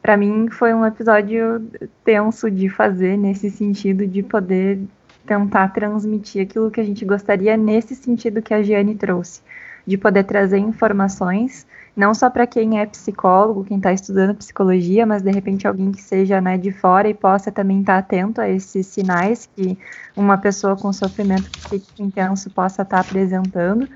para 0.07 0.17
mim 0.17 0.49
foi 0.49 0.73
um 0.73 0.87
episódio 0.87 1.69
tenso 2.05 2.49
de 2.49 2.69
fazer 2.69 3.17
nesse 3.17 3.51
sentido 3.51 4.07
de 4.07 4.23
poder 4.23 4.79
tentar 5.27 5.67
transmitir 5.71 6.43
aquilo 6.43 6.71
que 6.71 6.81
a 6.81 6.85
gente 6.85 7.05
gostaria 7.05 7.57
nesse 7.57 7.97
sentido 7.97 8.41
que 8.41 8.55
a 8.55 8.63
Giane 8.63 8.95
trouxe, 8.95 9.41
de 9.85 9.99
poder 9.99 10.23
trazer 10.23 10.59
informações 10.59 11.67
não 11.97 12.15
só 12.15 12.31
para 12.31 12.47
quem 12.47 12.79
é 12.79 12.87
psicólogo, 12.87 13.65
quem 13.65 13.79
está 13.79 13.93
estudando 13.93 14.37
psicologia, 14.37 15.05
mas 15.05 15.23
de 15.23 15.31
repente 15.33 15.67
alguém 15.67 15.91
que 15.91 16.03
seja 16.03 16.41
né, 16.41 16.57
de 16.57 16.71
fora 16.71 17.09
e 17.09 17.15
possa 17.15 17.51
também 17.51 17.81
estar 17.81 17.95
tá 17.95 17.99
atento 17.99 18.41
a 18.41 18.49
esses 18.49 18.87
sinais 18.87 19.51
que 19.57 19.77
uma 20.17 20.39
pessoa 20.39 20.77
com 20.77 20.93
sofrimento 20.93 21.51
psíquico 21.51 22.01
intenso 22.01 22.49
possa 22.51 22.83
estar 22.83 22.99
tá 22.99 23.01
apresentando 23.01 23.89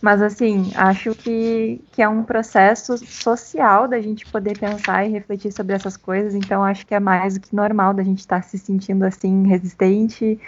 mas, 0.00 0.22
assim, 0.22 0.70
acho 0.74 1.14
que, 1.14 1.80
que 1.92 2.02
é 2.02 2.08
um 2.08 2.22
processo 2.22 2.96
social 2.98 3.86
da 3.86 4.00
gente 4.00 4.26
poder 4.26 4.58
pensar 4.58 5.06
e 5.06 5.10
refletir 5.10 5.52
sobre 5.52 5.74
essas 5.74 5.96
coisas, 5.96 6.34
então 6.34 6.62
acho 6.64 6.86
que 6.86 6.94
é 6.94 7.00
mais 7.00 7.34
do 7.34 7.40
que 7.40 7.54
normal 7.54 7.92
da 7.94 8.02
gente 8.02 8.20
estar 8.20 8.42
tá 8.42 8.42
se 8.42 8.58
sentindo, 8.58 9.04
assim, 9.04 9.46
resistente 9.46 10.38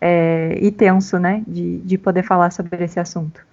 é, 0.00 0.58
e 0.60 0.70
tenso, 0.70 1.18
né, 1.18 1.42
de, 1.46 1.78
de 1.78 1.98
poder 1.98 2.22
falar 2.22 2.50
sobre 2.50 2.82
esse 2.84 2.98
assunto. 2.98 3.44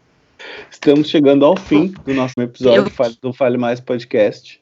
Estamos 0.70 1.10
chegando 1.10 1.46
ao 1.46 1.58
fim 1.58 1.94
do 2.06 2.14
nosso 2.14 2.40
episódio 2.40 2.92
Eu... 3.00 3.14
do 3.22 3.34
Fale 3.34 3.58
Mais 3.58 3.80
Podcast. 3.80 4.62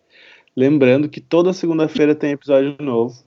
Lembrando 0.55 1.09
que 1.09 1.19
toda 1.19 1.51
segunda-feira 1.51 2.15
tem 2.15 2.31
episódio 2.31 2.77
novo. 2.79 3.23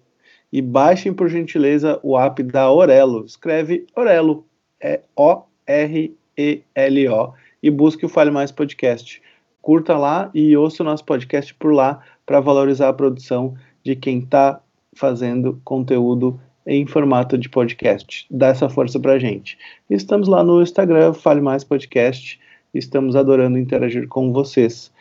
E 0.50 0.62
baixem, 0.62 1.12
por 1.12 1.28
gentileza, 1.28 2.00
o 2.02 2.18
app 2.18 2.42
da 2.42 2.70
Orelo. 2.70 3.26
Escreve 3.26 3.86
Orelo. 3.94 4.46
É 4.80 5.02
O-R-E-L-O 5.14 6.17
E-L-O, 6.38 7.34
e 7.60 7.68
busque 7.68 8.06
o 8.06 8.08
Fale 8.08 8.30
Mais 8.30 8.52
Podcast. 8.52 9.20
Curta 9.60 9.96
lá 9.96 10.30
e 10.32 10.56
ouça 10.56 10.84
o 10.84 10.86
nosso 10.86 11.04
podcast 11.04 11.52
por 11.54 11.74
lá 11.74 12.00
para 12.24 12.38
valorizar 12.38 12.88
a 12.88 12.92
produção 12.92 13.56
de 13.84 13.96
quem 13.96 14.20
está 14.20 14.60
fazendo 14.94 15.60
conteúdo 15.64 16.40
em 16.64 16.86
formato 16.86 17.36
de 17.36 17.48
podcast. 17.48 18.26
Dá 18.30 18.48
essa 18.48 18.68
força 18.68 19.00
para 19.00 19.18
gente. 19.18 19.58
Estamos 19.90 20.28
lá 20.28 20.44
no 20.44 20.62
Instagram, 20.62 21.12
Fale 21.12 21.40
Mais 21.40 21.64
Podcast. 21.64 22.38
Estamos 22.72 23.16
adorando 23.16 23.58
interagir 23.58 24.06
com 24.06 24.32
vocês. 24.32 24.92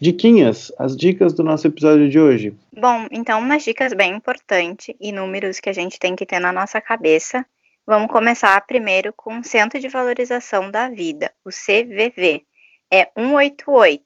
Diquinhas, 0.00 0.72
as 0.78 0.96
dicas 0.96 1.32
do 1.32 1.44
nosso 1.44 1.66
episódio 1.68 2.10
de 2.10 2.18
hoje. 2.18 2.52
Bom, 2.76 3.06
então 3.12 3.38
umas 3.38 3.62
dicas 3.62 3.92
bem 3.92 4.16
importantes 4.16 4.92
e 5.00 5.12
números 5.12 5.60
que 5.60 5.70
a 5.70 5.72
gente 5.72 5.96
tem 5.96 6.16
que 6.16 6.26
ter 6.26 6.40
na 6.40 6.52
nossa 6.52 6.80
cabeça 6.80 7.46
Vamos 7.84 8.12
começar 8.12 8.64
primeiro 8.64 9.12
com 9.12 9.40
o 9.40 9.44
Centro 9.44 9.80
de 9.80 9.88
Valorização 9.88 10.70
da 10.70 10.88
Vida, 10.88 11.34
o 11.44 11.50
CVV, 11.50 12.46
é 12.88 13.10
188. 13.18 14.04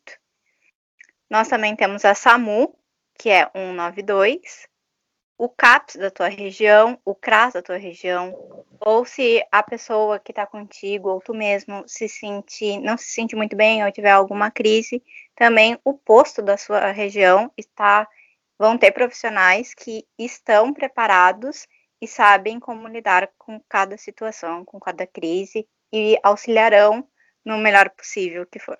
Nós 1.28 1.46
também 1.46 1.76
temos 1.76 2.02
a 2.02 2.14
SAMU, 2.14 2.74
que 3.18 3.28
é 3.28 3.44
192, 3.54 4.66
o 5.36 5.50
CAPS 5.50 5.96
da 5.96 6.10
tua 6.10 6.28
região, 6.28 6.98
o 7.04 7.14
CRAS 7.14 7.52
da 7.52 7.60
tua 7.60 7.76
região, 7.76 8.34
ou 8.80 9.04
se 9.04 9.44
a 9.52 9.62
pessoa 9.62 10.18
que 10.18 10.32
está 10.32 10.46
contigo 10.46 11.10
ou 11.10 11.20
tu 11.20 11.34
mesmo 11.34 11.84
se 11.86 12.08
sentir, 12.08 12.80
não 12.80 12.96
se 12.96 13.10
sente 13.10 13.36
muito 13.36 13.54
bem 13.54 13.84
ou 13.84 13.92
tiver 13.92 14.10
alguma 14.10 14.50
crise, 14.50 15.02
também 15.34 15.78
o 15.84 15.92
posto 15.92 16.40
da 16.40 16.56
sua 16.56 16.92
região 16.92 17.52
está, 17.58 18.08
vão 18.58 18.78
ter 18.78 18.92
profissionais 18.92 19.74
que 19.74 20.06
estão 20.18 20.72
preparados 20.72 21.68
e 22.00 22.06
sabem 22.06 22.60
como 22.60 22.88
lidar 22.88 23.28
com 23.38 23.60
cada 23.68 23.96
situação, 23.96 24.64
com 24.64 24.78
cada 24.78 25.06
crise 25.06 25.66
e 25.92 26.18
auxiliarão 26.22 27.06
no 27.44 27.58
melhor 27.58 27.90
possível 27.90 28.46
que 28.46 28.58
for. 28.58 28.78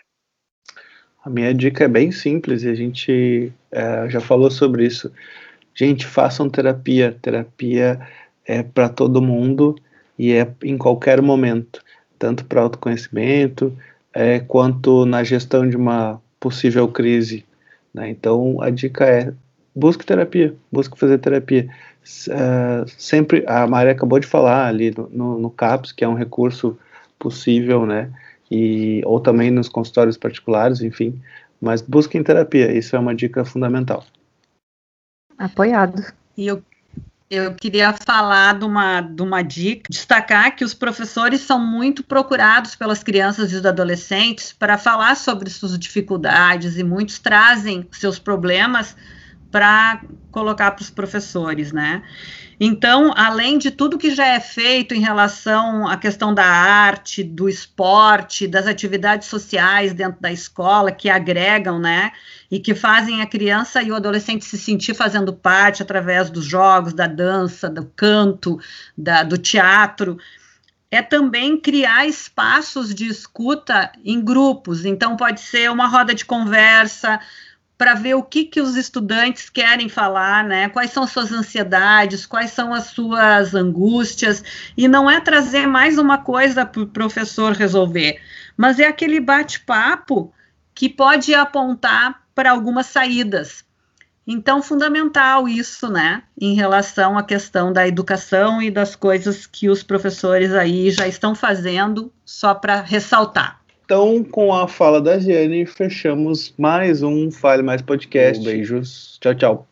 A 1.25 1.31
minha 1.31 1.53
dica 1.53 1.85
é 1.85 1.89
bem 1.89 2.13
simples 2.13 2.63
e 2.63 2.69
a 2.69 2.75
gente 2.75 3.53
é, 3.73 4.09
já 4.09 4.21
falou 4.21 4.51
sobre 4.51 4.87
isso. 4.87 5.13
Gente, 5.75 6.07
façam 6.07 6.49
terapia. 6.49 7.19
Terapia 7.21 8.01
é 8.45 8.63
para 8.63 8.89
todo 8.89 9.21
mundo 9.21 9.77
e 10.19 10.33
é 10.33 10.49
em 10.63 10.79
qualquer 10.79 11.21
momento, 11.21 11.83
tanto 12.19 12.45
para 12.45 12.63
autoconhecimento 12.63 13.77
é, 14.13 14.41
quanto 14.41 15.05
na 15.05 15.23
gestão 15.25 15.69
de 15.69 15.77
uma 15.77 16.23
possível 16.39 16.89
crise. 16.89 17.45
Né? 17.93 18.09
Então, 18.09 18.63
a 18.63 18.71
dica 18.71 19.05
é 19.05 19.33
busque 19.75 20.07
terapia, 20.07 20.55
busque 20.73 20.99
fazer 20.99 21.19
terapia. 21.19 21.69
Uh, 22.29 22.89
sempre, 22.97 23.45
a 23.49 23.67
Maria 23.67 23.91
acabou 23.91 24.21
de 24.21 24.29
falar 24.29 24.69
ali 24.69 24.93
no, 24.97 25.09
no, 25.11 25.39
no, 25.39 25.51
CAPS, 25.51 25.91
que 25.91 26.05
é 26.05 26.09
um 26.09 26.15
recurso 26.15 26.79
possível, 27.19 27.85
né, 27.85 28.13
e, 28.49 29.03
ou 29.05 29.19
também 29.19 29.51
nos 29.51 29.69
consultórios 29.69 30.17
particulares, 30.17 30.81
enfim, 30.83 31.21
mas 31.61 31.83
busquem 31.83 32.23
terapia, 32.23 32.71
isso 32.71 32.95
é 32.95 32.99
uma 32.99 33.15
dica 33.15 33.45
fundamental. 33.45 34.05
Apoiado. 35.37 36.01
E 36.37 36.47
eu, 36.47 36.63
eu 37.29 37.53
queria 37.55 37.93
falar 37.93 38.57
de 38.57 38.65
uma, 38.65 39.01
de 39.01 39.23
uma 39.23 39.43
dica, 39.43 39.89
destacar 39.91 40.55
que 40.55 40.65
os 40.65 40.75
professores 40.75 41.41
são 41.41 41.59
muito 41.59 42.05
procurados 42.05 42.77
pelas 42.77 43.03
crianças 43.03 43.53
e 43.53 43.57
os 43.57 43.67
adolescentes 43.67 44.53
para 44.53 44.79
falar 44.79 45.17
sobre 45.17 45.51
suas 45.51 45.77
dificuldades 45.77 46.79
e 46.79 46.85
muitos 46.85 47.19
trazem 47.19 47.85
seus 47.91 48.19
problemas 48.19 48.95
para 49.57 50.03
colocar 50.31 50.73
para 50.73 50.83
os 50.83 50.91
professores, 50.91 51.73
né? 51.73 52.03
Então, 52.61 53.11
além 53.17 53.57
de 53.57 53.71
tudo 53.71 53.97
que 53.97 54.15
já 54.15 54.27
é 54.27 54.39
feito 54.39 54.95
em 54.95 55.01
relação 55.01 55.89
à 55.89 55.97
questão 55.97 56.35
da 56.35 56.45
arte, 56.45 57.25
do 57.25 57.49
esporte, 57.49 58.47
das 58.47 58.67
atividades 58.67 59.29
sociais 59.29 59.95
dentro 59.95 60.21
da 60.21 60.31
escola 60.31 60.93
que 60.93 61.09
agregam, 61.09 61.79
né, 61.79 62.13
e 62.51 62.61
que 62.61 62.75
fazem 62.75 63.23
a 63.23 63.27
criança 63.27 63.83
e 63.83 63.91
o 63.91 63.97
adolescente 63.97 64.45
se 64.45 64.59
sentir 64.59 64.93
fazendo 64.93 65.33
parte 65.33 65.83
através 65.83 66.29
dos 66.29 66.45
jogos, 66.45 66.93
da 66.93 67.07
dança, 67.07 67.71
do 67.71 67.87
canto, 67.97 68.59
da, 68.97 69.23
do 69.23 69.39
teatro, 69.39 70.19
é 70.91 71.01
também 71.01 71.59
criar 71.59 72.07
espaços 72.07 72.95
de 72.95 73.07
escuta 73.07 73.91
em 74.05 74.23
grupos. 74.23 74.85
Então, 74.85 75.17
pode 75.17 75.41
ser 75.41 75.71
uma 75.71 75.87
roda 75.87 76.15
de 76.15 76.27
conversa, 76.27 77.19
para 77.79 77.95
ver 77.95 78.15
o 78.15 78.23
que, 78.23 78.45
que 78.45 78.61
os 78.61 78.75
estudantes 78.77 79.51
querem 79.51 79.89
falar, 79.89 80.45
né? 80.45 80.69
Quais 80.69 80.91
são 80.91 81.07
suas 81.07 81.31
ansiedades, 81.31 82.25
quais 82.25 82.51
são 82.51 82.73
as 82.73 82.85
suas 82.85 83.55
angústias, 83.55 84.43
e 84.77 84.89
não 84.89 85.11
é 85.11 85.21
trazer 85.21 85.67
mais 85.67 85.99
uma 85.99 86.19
coisa 86.19 86.65
para 86.65 86.83
o 86.83 86.87
professor 86.87 87.53
resolver, 87.53 88.21
mas 88.57 88.79
é 88.79 88.87
aquele 88.87 89.21
bate-papo 89.21 90.33
que 90.75 90.89
pode 90.89 91.35
apontar 91.35 92.23
para 92.35 92.51
algumas 92.51 92.87
saídas. 92.87 93.65
Então, 94.27 94.61
fundamental 94.61 95.49
isso, 95.49 95.89
né, 95.89 96.23
em 96.41 96.55
relação 96.55 97.17
à 97.17 97.23
questão 97.23 97.73
da 97.73 97.87
educação 97.87 98.61
e 98.61 98.71
das 98.71 98.97
coisas 98.97 99.47
que 99.47 99.69
os 99.69 99.83
professores 99.83 100.53
aí 100.53 100.91
já 100.91 101.07
estão 101.07 101.35
fazendo, 101.35 102.13
só 102.25 102.53
para 102.53 102.81
ressaltar. 102.81 103.61
Então, 103.87 104.25
com 104.25 104.53
a 104.53 104.67
fala 104.67 105.01
da 105.01 105.17
Giane, 105.17 105.65
fechamos 105.65 106.53
mais 106.59 107.05
um 107.05 107.31
Fale 107.31 107.63
Mais 107.63 107.81
Podcast. 107.81 108.43
Um 108.43 108.45
beijos. 108.45 109.17
Tchau, 109.21 109.33
tchau. 109.37 109.69